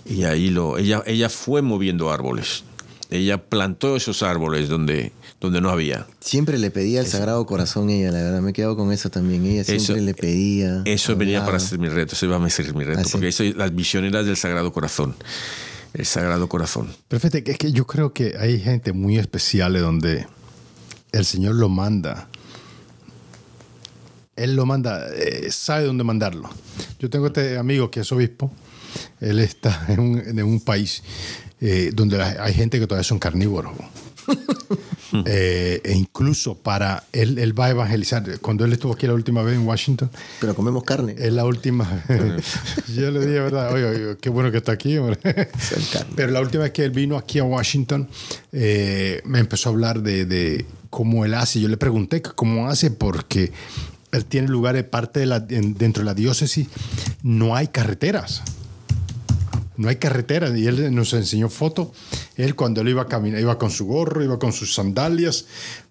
[0.05, 2.65] Y ahí lo, ella, ella fue moviendo árboles.
[3.11, 6.07] Ella plantó esos árboles donde, donde no había.
[6.21, 9.45] Siempre le pedía al Sagrado Corazón ella, la verdad, me he quedado con eso también.
[9.45, 10.81] Ella siempre Eso- le pedía.
[10.87, 13.11] Eso venía para ser mi reto, eso iba a ser mi reto, Ah, sí.
[13.13, 15.15] porque eso, las misioneras del Sagrado Corazón.
[15.95, 16.89] El Sagrado Corazón.
[17.09, 20.27] Que es que yo creo que hay gente muy especial donde
[21.13, 22.29] el Señor lo manda.
[24.35, 26.49] Él lo manda, eh, sabe dónde mandarlo.
[26.99, 28.51] Yo tengo este amigo que es obispo.
[29.21, 31.03] Él está en un, país
[31.61, 33.73] eh, donde hay gente que todavía son carnívoros.
[35.27, 38.25] Eh, e incluso para él, él va a evangelizar.
[38.41, 40.11] Cuando él estuvo aquí la última vez en Washington,
[40.41, 41.15] Pero comemos carne.
[41.19, 42.03] es la última.
[42.97, 43.75] Yo le dije, ¿verdad?
[43.75, 44.97] Oye, oye, qué bueno que está aquí.
[46.17, 48.09] Pero la última vez que él vino aquí a Washington,
[48.53, 51.61] eh, me empezó a hablar de, de cómo él hace.
[51.61, 53.53] Yo le pregunté cómo hace porque
[54.13, 56.69] él tiene lugares, parte de la, en- dentro de la diócesis,
[57.23, 58.41] no hay carreteras.
[59.83, 60.57] No hay carreteras.
[60.57, 61.89] Y él nos enseñó fotos.
[62.37, 65.45] Él cuando él iba a caminar, iba con su gorro, iba con sus sandalias.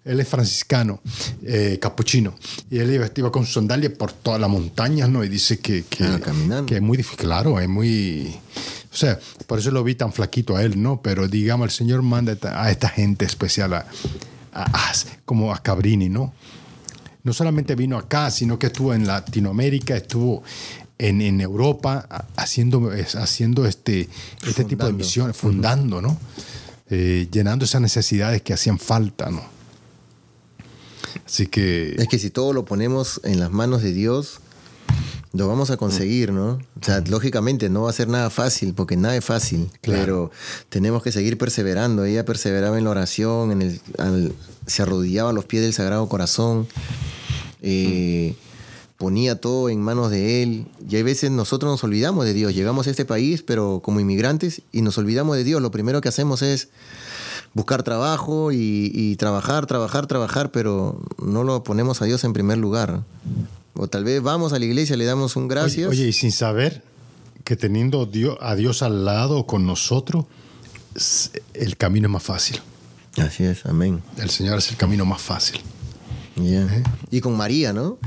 [0.04, 1.00] Él es franciscano,
[1.44, 2.34] eh, capuchino.
[2.70, 5.22] Y él iba, iba con sus sandalias por todas las montañas, ¿no?
[5.22, 6.66] Y dice que, que, Ah, caminando.
[6.66, 7.18] que es muy difícil.
[7.18, 8.34] Claro, es muy...
[8.92, 11.00] O sea, por eso lo vi tan flaquito a él, ¿no?
[11.02, 13.86] Pero digamos, el Señor manda a esta- a esta gente especial, a,
[14.52, 14.92] a- a-
[15.24, 16.32] como a Cabrini, ¿no?
[17.24, 20.42] no solamente vino acá, sino que estuvo en Latinoamérica, estuvo
[21.08, 24.08] en, en Europa haciendo, haciendo este,
[24.46, 24.98] este tipo de Fundando.
[24.98, 26.18] misiones, fundando, ¿no?
[26.90, 29.42] Eh, llenando esas necesidades que hacían falta, ¿no?
[31.26, 31.94] Así que...
[31.98, 34.40] Es que si todo lo ponemos en las manos de Dios,
[35.32, 36.52] lo vamos a conseguir, ¿no?
[36.80, 40.00] O sea, lógicamente no va a ser nada fácil, porque nada es fácil, Claro.
[40.02, 40.30] pero
[40.68, 42.04] tenemos que seguir perseverando.
[42.04, 44.32] Ella perseveraba en la oración, en el, al-
[44.66, 46.66] se arrodillaba a los pies del Sagrado Corazón,
[47.62, 48.34] eh,
[49.02, 50.66] ponía todo en manos de Él.
[50.88, 52.54] Y hay veces nosotros nos olvidamos de Dios.
[52.54, 55.60] Llegamos a este país, pero como inmigrantes, y nos olvidamos de Dios.
[55.60, 56.68] Lo primero que hacemos es
[57.52, 62.58] buscar trabajo y, y trabajar, trabajar, trabajar, pero no lo ponemos a Dios en primer
[62.58, 63.02] lugar.
[63.74, 65.88] O tal vez vamos a la iglesia, le damos un gracias.
[65.88, 66.84] Oye, oye, y sin saber
[67.42, 68.08] que teniendo
[68.40, 70.26] a Dios al lado con nosotros,
[71.54, 72.60] el camino es más fácil.
[73.16, 74.00] Así es, amén.
[74.16, 75.60] El Señor es el camino más fácil.
[76.36, 76.84] Ya.
[77.10, 77.98] Y con María, ¿no?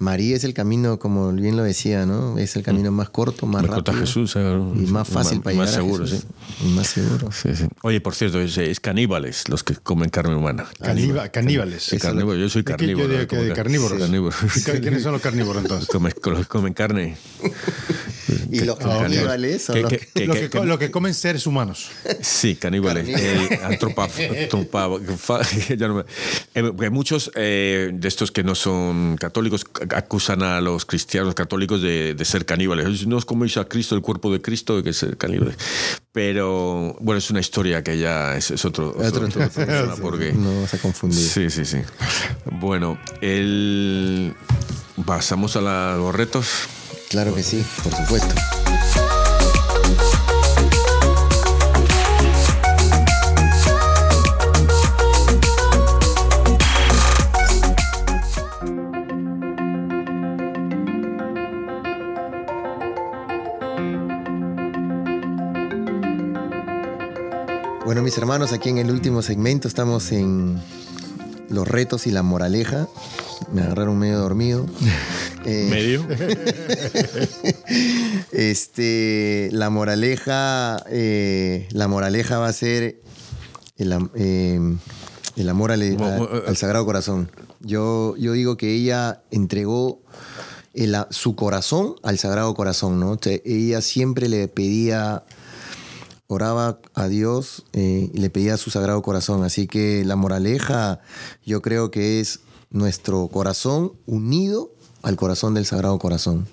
[0.00, 2.38] María es el camino, como bien lo decía, ¿no?
[2.38, 3.98] Es el camino más corto, más Me rápido.
[3.98, 6.24] Jesús, y más fácil más- para más llegar seguro, a Jesús.
[6.58, 6.66] sí.
[6.66, 7.32] Y más seguro.
[7.32, 7.64] Sí, sí.
[7.82, 10.66] Oye, por cierto, es, es caníbales los que comen carne humana.
[10.80, 11.82] Caníba- caníbales.
[11.84, 13.06] Sí, carnívoro, yo soy carnívoro.
[13.06, 13.98] yo digo que como de car- carnívoros.
[13.98, 14.36] Sí, carnívoro.
[14.56, 15.88] ¿Y ca- ¿Quiénes son los carnívoros entonces?
[15.88, 17.16] Comen, los comen carne.
[18.50, 21.90] Y los caníbales son los que- lo, que- que, co- lo que comen seres humanos.
[22.22, 23.06] Sí, caníbales.
[23.06, 24.10] Carnívoros.
[26.54, 31.80] Eh, eh, muchos eh, de estos que no son católicos acusan a los cristianos católicos
[31.82, 33.06] de, de ser caníbales.
[33.06, 35.56] No os coméis a Cristo, el cuerpo de Cristo, de que ser caníbales.
[36.12, 39.48] Pero bueno, es una historia que ya es, es otro, Otro- otro-
[40.02, 41.18] porque No vas a confundir.
[41.20, 41.78] Sí, sí, sí.
[42.50, 44.34] Bueno, el...
[45.06, 46.46] pasamos a la- los retos.
[47.08, 48.34] Claro que sí, por supuesto.
[68.10, 70.60] Mis hermanos, aquí en el último segmento estamos en
[71.48, 72.88] los retos y la moraleja.
[73.52, 74.66] Me agarraron medio dormido.
[75.44, 76.04] Eh, Medio.
[78.32, 83.00] este, la moraleja, eh, la moraleja va a ser
[83.78, 84.58] el, eh,
[85.36, 85.96] el amor al, eh,
[86.48, 87.30] al Sagrado Corazón.
[87.60, 90.02] Yo, yo digo que ella entregó
[90.74, 93.20] el su corazón al Sagrado Corazón, ¿no?
[93.44, 95.22] Ella siempre le pedía
[96.30, 99.42] oraba a Dios eh, y le pedía su sagrado corazón.
[99.42, 101.00] Así que la moraleja
[101.44, 104.72] yo creo que es nuestro corazón unido
[105.02, 106.46] al corazón del sagrado corazón.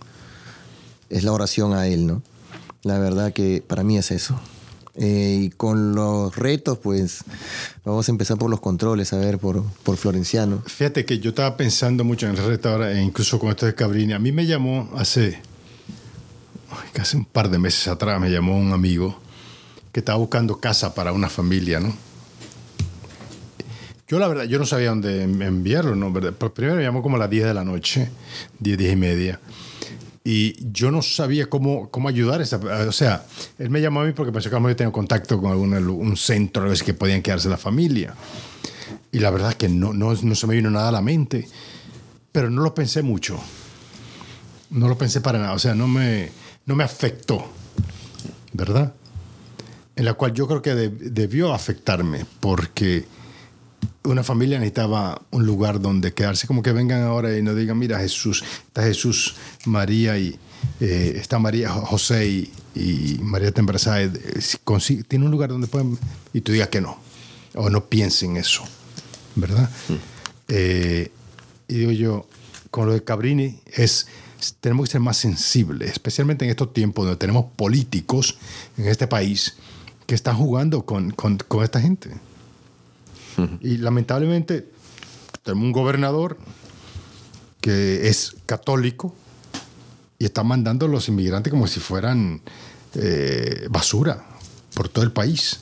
[1.09, 2.23] Es la oración a Él, ¿no?
[2.81, 4.39] La verdad que para mí es eso.
[4.95, 7.23] Eh, y con los retos, pues
[7.85, 10.63] vamos a empezar por los controles, a ver, por, por Florenciano.
[10.65, 13.75] Fíjate que yo estaba pensando mucho en el reto ahora, e incluso con esto de
[13.75, 14.13] Cabrini.
[14.13, 15.39] A mí me llamó hace
[16.93, 19.26] casi un par de meses atrás, me llamó un amigo
[19.97, 21.91] que estaba buscando casa para una familia, ¿no?
[24.07, 26.13] Yo la verdad, yo no sabía dónde enviarlo, ¿no?
[26.13, 28.07] Pero primero me llamó como a las 10 de la noche,
[28.59, 29.39] 10, 10 y media.
[30.23, 32.57] Y yo no sabía cómo, cómo ayudar a esa...
[32.87, 33.25] O sea,
[33.57, 35.73] él me llamó a mí porque pensó que a lo mejor tenía contacto con algún,
[35.73, 38.13] un centro a ver que podían quedarse la familia.
[39.11, 41.47] Y la verdad es que no, no, no se me vino nada a la mente.
[42.31, 43.39] Pero no lo pensé mucho.
[44.69, 45.53] No lo pensé para nada.
[45.53, 46.29] O sea, no me,
[46.67, 47.51] no me afectó.
[48.53, 48.93] ¿Verdad?
[49.97, 53.05] En la cual yo creo que de, debió afectarme porque
[54.03, 57.99] una familia necesitaba un lugar donde quedarse, como que vengan ahora y nos digan, mira
[57.99, 59.35] Jesús, está Jesús,
[59.65, 60.39] María y
[60.79, 65.97] eh, está María, José y, y María está embarazada, eh, tiene un lugar donde pueden,
[66.31, 66.97] y tú digas que no,
[67.55, 68.63] o no piensen eso,
[69.35, 69.69] ¿verdad?
[69.89, 69.93] Mm.
[70.49, 71.11] Eh,
[71.67, 72.27] y digo yo,
[72.69, 74.07] con lo de Cabrini es
[74.59, 78.37] tenemos que ser más sensibles, especialmente en estos tiempos donde tenemos políticos
[78.77, 79.55] en este país
[80.07, 82.09] que están jugando con, con, con esta gente.
[83.61, 84.67] Y lamentablemente
[85.43, 86.39] tenemos un gobernador
[87.61, 89.13] que es católico
[90.17, 92.41] y está mandando a los inmigrantes como si fueran
[92.95, 94.25] eh, basura
[94.73, 95.59] por todo el país.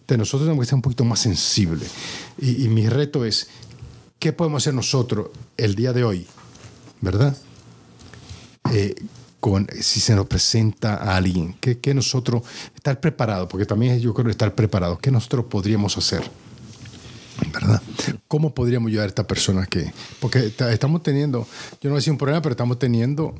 [0.00, 1.90] Entonces nosotros tenemos que ser un poquito más sensibles.
[2.38, 3.48] Y, y, mi reto es,
[4.18, 6.26] ¿qué podemos hacer nosotros el día de hoy?
[7.02, 7.36] ¿Verdad?
[8.72, 8.94] Eh,
[9.80, 12.42] si se nos presenta a alguien, que, nosotros,
[12.74, 16.28] estar preparados, porque también yo creo estar preparados, ¿qué nosotros podríamos hacer?
[17.52, 17.82] ¿Verdad?
[18.28, 21.46] ¿Cómo podríamos ayudar a esta persona que, porque estamos teniendo,
[21.80, 23.34] yo no a decir un problema, pero estamos teniendo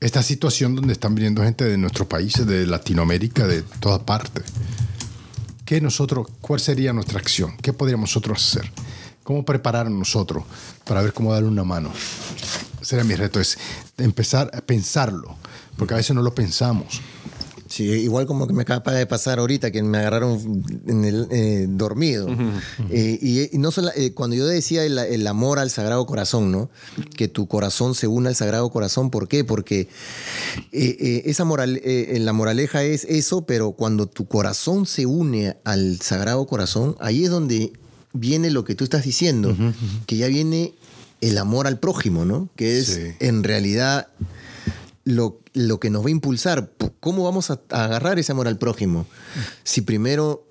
[0.00, 4.44] esta situación donde están viniendo gente de nuestros países, de Latinoamérica, de todas partes.
[5.64, 7.56] ¿Qué nosotros, cuál sería nuestra acción?
[7.62, 8.70] ¿Qué podríamos nosotros hacer?
[9.22, 10.44] ¿Cómo preparar nosotros
[10.84, 11.90] para ver cómo darle una mano?
[12.82, 13.56] Sería mi reto, es
[13.98, 15.36] empezar a pensarlo,
[15.76, 17.00] porque a veces no lo pensamos.
[17.66, 21.66] Sí, igual como que me acaba de pasar ahorita, que me agarraron en el, eh,
[21.68, 22.28] dormido.
[22.90, 26.70] Eh, y, no solo, eh, cuando yo decía el, amor al Sagrado Corazón, ¿no?
[27.16, 29.42] Que tu corazón se une al Sagrado Corazón, ¿por qué?
[29.42, 29.88] Porque
[30.70, 36.96] esa moral, la moraleja es eso, pero cuando tu corazón se une al Sagrado Corazón,
[37.00, 37.72] ahí es donde
[38.12, 39.56] viene lo que tú estás diciendo,
[40.06, 40.74] que ya viene
[41.28, 42.50] el amor al prójimo, ¿no?
[42.54, 44.08] Que es en realidad
[45.04, 46.70] lo, lo, que nos va a impulsar.
[47.00, 49.06] ¿Cómo vamos a, agarrar ese amor al prójimo?
[49.62, 50.46] Si primero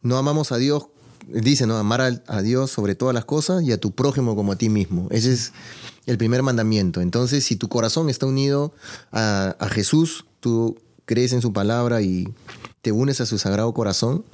[0.00, 0.86] no amamos a Dios,
[1.28, 1.76] dice, ¿no?
[1.76, 5.06] Amar a, Dios sobre todas las cosas y a tu prójimo como a ti mismo.
[5.10, 5.52] Ese es
[6.06, 7.02] el primer mandamiento.
[7.02, 8.72] Entonces, si tu corazón está unido
[9.12, 12.32] a, a Jesús, tú crees en su palabra y
[12.80, 14.24] te unes a su sagrado corazón,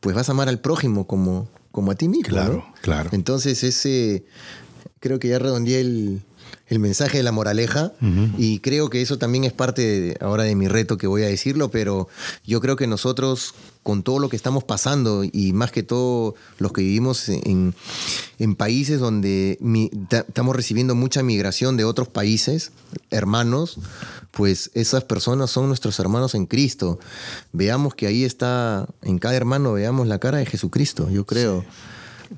[0.00, 2.30] pues vas a amar al prójimo como, como a ti mismo.
[2.30, 3.10] Claro, claro.
[3.12, 4.24] Entonces, ese
[5.00, 6.22] creo que ya redondeé el,
[6.78, 7.92] mensaje de la moraleja
[8.36, 11.70] y creo que eso también es parte ahora de mi reto que voy a decirlo,
[11.70, 12.08] pero
[12.44, 16.72] yo creo que nosotros con todo lo que estamos pasando y más que todo los
[16.72, 17.74] que vivimos en,
[18.56, 19.58] países donde
[20.10, 22.72] estamos recibiendo mucha migración de otros países,
[23.10, 23.78] hermanos,
[24.30, 26.98] pues esas personas son nuestros hermanos en Cristo.
[27.52, 31.64] Veamos que ahí está, en cada hermano veamos la cara de Jesucristo, yo creo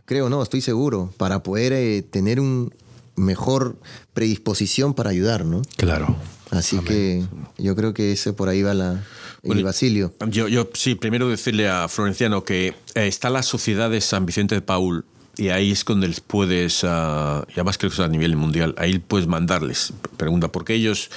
[0.05, 2.73] creo, no, estoy seguro, para poder eh, tener un
[3.17, 3.77] mejor
[4.15, 5.63] predisposición para ayudar, ¿no?
[5.77, 6.17] Claro.
[6.51, 7.25] Así que
[7.59, 9.05] yo creo que ese por ahí va la,
[9.45, 10.13] el Basilio.
[10.29, 14.57] Yo, yo sí, primero decirle a Florenciano que eh, está la sociedad de San Vicente
[14.57, 15.05] de Paul
[15.37, 18.75] y ahí es donde les puedes, uh, y además creo que es a nivel mundial,
[18.79, 21.11] ahí puedes mandarles pregunta, porque ellos,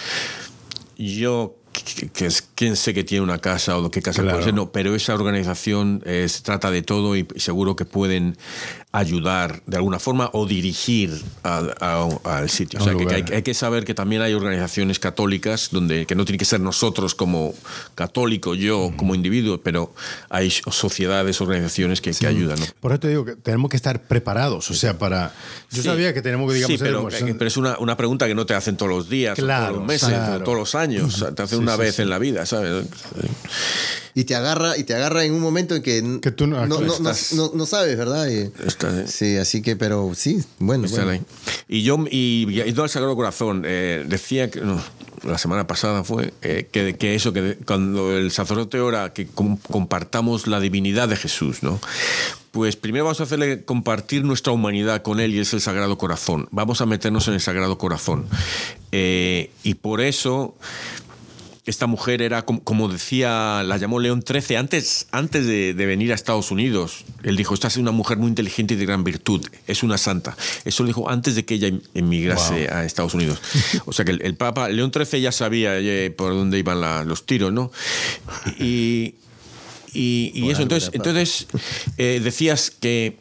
[0.97, 4.71] yo que, es quien sé que tiene una casa o que casa puede ser, no,
[4.71, 8.37] pero esa organización eh, se trata de todo y, seguro que pueden
[8.91, 12.79] ayudar de alguna forma o dirigir al sitio.
[12.79, 16.37] O sea, que, hay, que saber que también hay organizaciones católicas donde que no tiene
[16.37, 17.55] que ser nosotros como
[17.95, 19.93] católico, yo como individuo, pero
[20.29, 22.59] hay sociedades, organizaciones que, ayudan.
[22.79, 25.33] Por eso te digo que tenemos que estar preparados, o sea, para...
[25.71, 26.77] Yo sabía que tenemos que, digamos...
[26.77, 29.71] Sí, pero, pero, es una, una, pregunta que no te hacen todos los días, todos
[29.71, 30.13] los meses,
[30.45, 31.25] todos los años.
[31.35, 32.01] Te hacen una sí, vez sí.
[32.03, 32.85] en la vida, ¿sabes?
[34.15, 36.79] Y te agarra, y te agarra en un momento en que, Que tú no- no,
[36.79, 38.27] no, no- estás- no- no sabes, ¿verdad?
[38.29, 39.05] Y- Estás, ¿eh?
[39.07, 40.87] sí, así que, pero sí, bueno.
[40.87, 41.09] Bueno.
[41.09, 41.21] ahí.
[41.67, 44.79] Y yo, y yendo al Sagrado Corazón, eh, decía que, no,
[45.23, 49.57] la semana pasada fue, eh, que, que eso, que cuando el sacerdote ora, que com-
[49.57, 51.79] compartamos la divinidad de Jesús, ¿no?
[52.51, 56.47] Pues primero vamos a hacerle compartir nuestra humanidad con él y es el Sagrado Corazón.
[56.51, 58.27] Vamos a meternos en el Sagrado Corazón.
[58.91, 60.53] Eh, y por eso
[61.65, 66.11] esta mujer era, como, como decía, la llamó León XIII antes, antes de, de venir
[66.11, 67.05] a Estados Unidos.
[67.23, 70.35] Él dijo, esta es una mujer muy inteligente y de gran virtud, es una santa.
[70.65, 73.39] Eso lo dijo antes de que ella em- emigrase a Estados Unidos.
[73.85, 77.05] O sea que el, el Papa, León XIII ya sabía eh, por dónde iban la-
[77.05, 77.71] los tiros, ¿no?
[78.59, 79.15] Y,
[79.93, 81.47] y, y eso, entonces, entonces
[81.97, 83.17] eh, decías que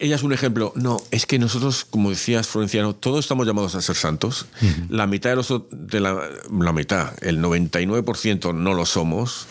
[0.00, 0.72] ella es un ejemplo.
[0.76, 4.46] No, es que nosotros, como decías, Florenciano, todos estamos llamados a ser santos.
[4.88, 9.46] La mitad de los de la, la mitad, el 99% no lo somos.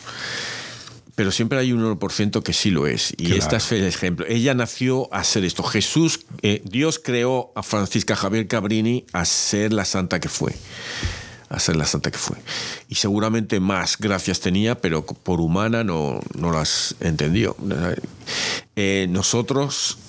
[1.16, 3.12] Pero siempre hay un 1% que sí lo es.
[3.18, 3.36] Y Claro.
[3.36, 4.26] esta es el ejemplo.
[4.28, 5.62] Ella nació a ser esto.
[5.62, 10.56] Jesús, eh, Dios creó a Francisca Javier Cabrini a ser la santa que fue.
[11.50, 12.38] A ser la santa que fue.
[12.90, 17.56] Y seguramente más gracias tenía, pero por humana no, no las entendió.
[18.76, 20.00] Eh, nosotros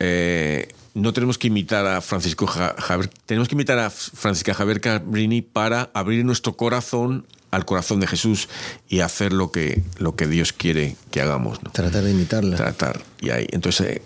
[0.00, 4.80] eh, no tenemos que imitar a Francisco Ja- Javier, tenemos que imitar a Francisca Javier
[4.80, 8.48] Cabrini para abrir nuestro corazón al corazón de Jesús
[8.88, 11.62] y hacer lo que, lo que Dios quiere que hagamos.
[11.62, 11.70] ¿no?
[11.72, 12.56] Tratar de imitarla.
[12.56, 13.02] Tratar.
[13.20, 14.00] Y ahí, entonces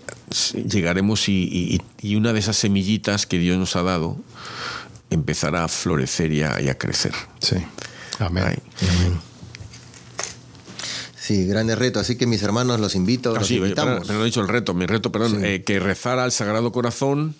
[0.53, 4.17] eh, llegaremos y, y- y una de esas semillitas que Dios nos ha dado
[5.11, 7.13] empezará a florecer y a, y a crecer.
[7.39, 7.57] Sí.
[8.19, 8.43] Amén.
[8.45, 8.57] Ahí.
[11.25, 11.99] Sí, grande reto.
[11.99, 13.95] Así que mis hermanos los invito, Ah, los sí, invitamos.
[13.95, 16.71] pero, pero no he dicho el reto, mi reto, perdón, eh, que rezar al Sagrado
[16.71, 17.33] Corazón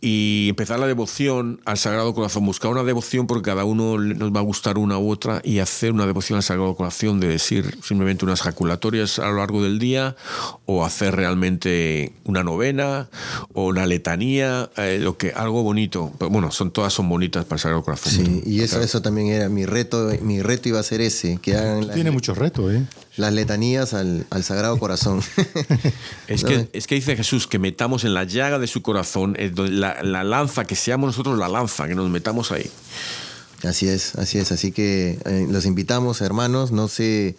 [0.00, 4.40] y empezar la devoción al Sagrado Corazón, buscar una devoción porque cada uno nos va
[4.40, 8.24] a gustar una u otra y hacer una devoción al Sagrado Corazón de decir simplemente
[8.24, 10.16] unas jaculatorias a lo largo del día
[10.64, 13.10] o hacer realmente una novena
[13.52, 16.12] o una letanía, eh, lo que algo bonito.
[16.18, 18.12] Pero bueno, son todas son bonitas para el Sagrado Corazón.
[18.12, 20.10] Sí, y eso, eso también era mi reto.
[20.22, 22.86] Mi reto iba a ser ese, que hagan las, Tiene muchos retos, ¿eh?
[23.16, 25.22] Las letanías al, al Sagrado Corazón.
[26.28, 29.50] Es que, es que dice Jesús que metamos en la llaga de su corazón eh,
[29.56, 32.70] la lanza, que seamos nosotros la lanza, que nos metamos ahí.
[33.64, 34.52] Así es, así es.
[34.52, 37.36] Así que eh, los invitamos, hermanos, no se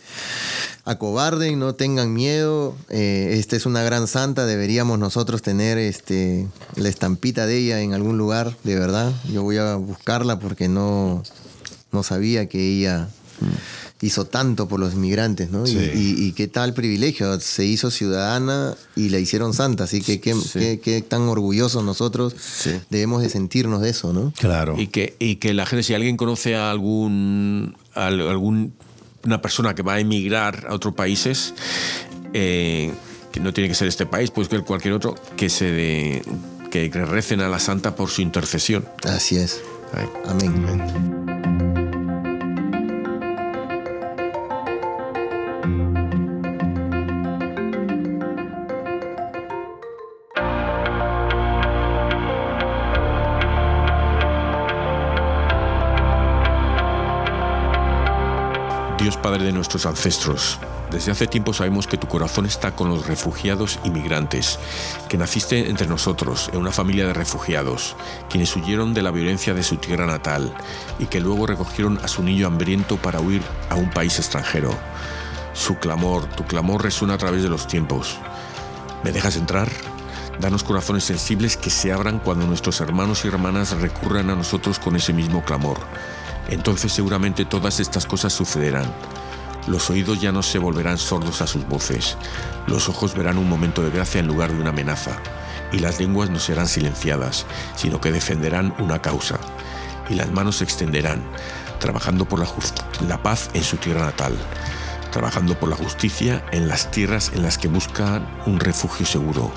[0.86, 2.76] acobarden, no tengan miedo.
[2.90, 7.94] Eh, esta es una gran santa, deberíamos nosotros tener este, la estampita de ella en
[7.94, 9.12] algún lugar, de verdad.
[9.32, 11.24] Yo voy a buscarla porque no,
[11.92, 13.10] no sabía que ella
[14.02, 15.66] hizo tanto por los inmigrantes, ¿no?
[15.66, 15.92] Y- Sí.
[15.94, 20.34] Y, y qué tal privilegio, se hizo ciudadana y la hicieron santa, así que qué,
[20.54, 22.36] qué- qué tan orgullosos nosotros
[22.90, 24.34] debemos de sentirnos de eso, ¿no?
[24.40, 24.76] Claro.
[24.80, 28.74] Y que, y que la gente, si alguien conoce a algún, a algún
[29.24, 31.54] una persona que va a emigrar a otros países,
[32.34, 32.92] eh,
[33.32, 36.22] que no tiene que ser este país, puede ser cualquier otro, que se de-
[36.72, 38.84] que recen a la santa por su intercesión.
[39.04, 39.60] Así es.
[39.94, 40.08] Ahí.
[40.28, 41.31] Amén.
[59.02, 60.60] Dios Padre de nuestros ancestros,
[60.92, 64.60] desde hace tiempo sabemos que tu corazón está con los refugiados y migrantes,
[65.10, 67.96] que naciste entre nosotros en una familia de refugiados,
[68.30, 70.54] quienes huyeron de la violencia de su tierra natal
[71.00, 73.42] y que luego recogieron a su niño hambriento para huir
[73.72, 74.70] a un país extranjero.
[75.54, 78.18] Su clamor, tu clamor resuena a través de los tiempos.
[79.04, 79.70] ¿Me dejas entrar?
[80.40, 84.96] Danos corazones sensibles que se abran cuando nuestros hermanos y hermanas recurran a nosotros con
[84.96, 85.80] ese mismo clamor.
[86.50, 88.92] Entonces seguramente todas estas cosas sucederán.
[89.68, 92.18] Los oídos ya no se volverán sordos a sus voces.
[92.68, 95.18] Los ojos verán un momento de gracia en lugar de una amenaza.
[95.72, 99.40] Y las lenguas no serán silenciadas, sino que defenderán una causa.
[100.10, 101.24] Y las manos se extenderán,
[101.80, 104.36] trabajando por la, paz en su tierra natal,
[105.12, 109.52] trabajando por la justicia en las tierras en las que buscan un refugio seguro.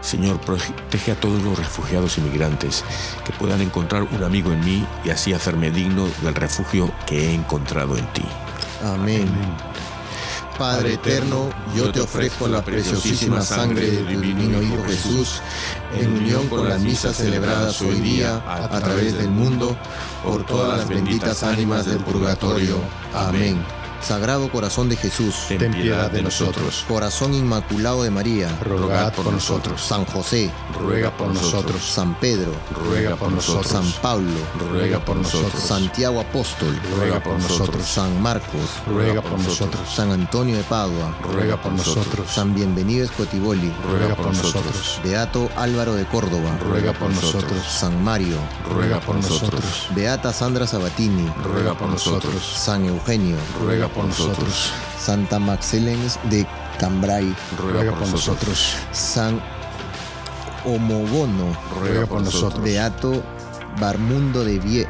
[0.00, 2.84] Señor, protege a todos los refugiados y migrantes,
[3.24, 7.34] que puedan encontrar un amigo en mí y así hacerme digno del refugio que he
[7.34, 8.24] encontrado en ti.
[8.84, 9.28] Amén.
[10.58, 15.42] Padre eterno, yo te ofrezco la preciosísima sangre de tu divino Hijo Jesús,
[15.94, 19.76] en unión con las misas celebradas hoy día a través del mundo,
[20.24, 22.80] por todas las benditas ánimas del purgatorio.
[23.14, 23.62] Amén.
[24.00, 26.84] Sagrado Corazón de Jesús, ten piedad de nosotros.
[26.86, 29.80] Corazón Inmaculado de María, Rogad por nosotros.
[29.82, 31.82] San José, Ruega por nosotros.
[31.82, 33.66] San Pedro, Ruega por nosotros.
[33.66, 34.32] San Pablo,
[34.70, 35.62] Ruega por nosotros.
[35.62, 37.84] Santiago Apóstol, Ruega por nosotros.
[37.86, 39.82] San Marcos, Ruega por nosotros.
[39.92, 42.30] San Antonio de Padua, Ruega por nosotros.
[42.30, 45.00] San Bienvenido Escotiboli, Ruega por nosotros.
[45.02, 47.64] Beato Álvaro de Córdoba, Ruega por nosotros.
[47.66, 48.36] San Mario,
[48.72, 49.88] Ruega por nosotros.
[49.94, 52.42] Beata Sandra Sabatini, Ruega por nosotros.
[52.56, 54.72] San Eugenio, Ruega por nosotros.
[54.98, 56.46] Santa Maxelens de
[56.78, 58.74] Cambrai, Ruega por nosotros.
[58.92, 59.40] San
[60.64, 62.62] Homogono, Ruega por nosotros.
[62.64, 63.22] Beato
[63.80, 64.88] Barmundo de, Vie-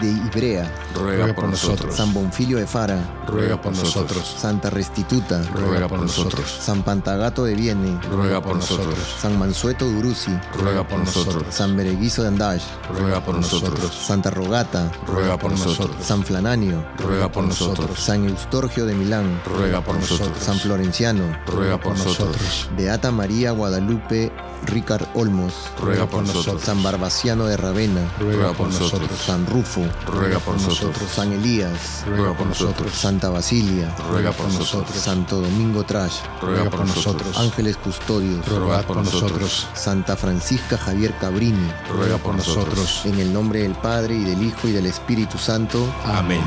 [0.00, 1.94] de Ibrea, Ruega por nosotros.
[1.94, 4.36] San Bonfilio de Fara, Ruega por nosotros.
[4.38, 6.58] Santa Restituta, Ruega por nosotros.
[6.60, 8.96] San Pantagato de Viene, Ruega por nosotros.
[9.20, 11.44] San Mansueto de Uruzi, Ruega por nosotros.
[11.50, 13.92] San Bereguizo de Andash, Ruega por nosotros.
[13.94, 15.96] Santa Rogata, Ruega por nosotros.
[16.02, 17.98] San Flananio, Ruega por nosotros.
[17.98, 20.38] San Eustorgio de Milán, Ruega por nosotros.
[20.38, 22.68] San Florenciano, Ruega por nosotros.
[22.76, 24.32] Beata María Guadalupe
[24.66, 26.62] Ricard Olmos, Ruega por nosotros.
[26.62, 29.10] San Barbaciano de Ravena, Ruega por nosotros.
[29.18, 31.10] San Rufo, Ruega por nosotros.
[31.10, 32.92] San Elías, Ruega por nosotros.
[32.92, 34.96] Santa Basilia, Ruega por nosotros.
[34.98, 37.36] Santo Domingo Trash, Ruega por nosotros.
[37.38, 39.66] Ángeles Custodios, Rogad por nosotros.
[39.74, 43.02] Santa Francisca Javier Cabrini, Ruega por nosotros.
[43.04, 45.86] en el nombre del Padre y del Hijo y del Espíritu Santo.
[46.04, 46.42] Amén.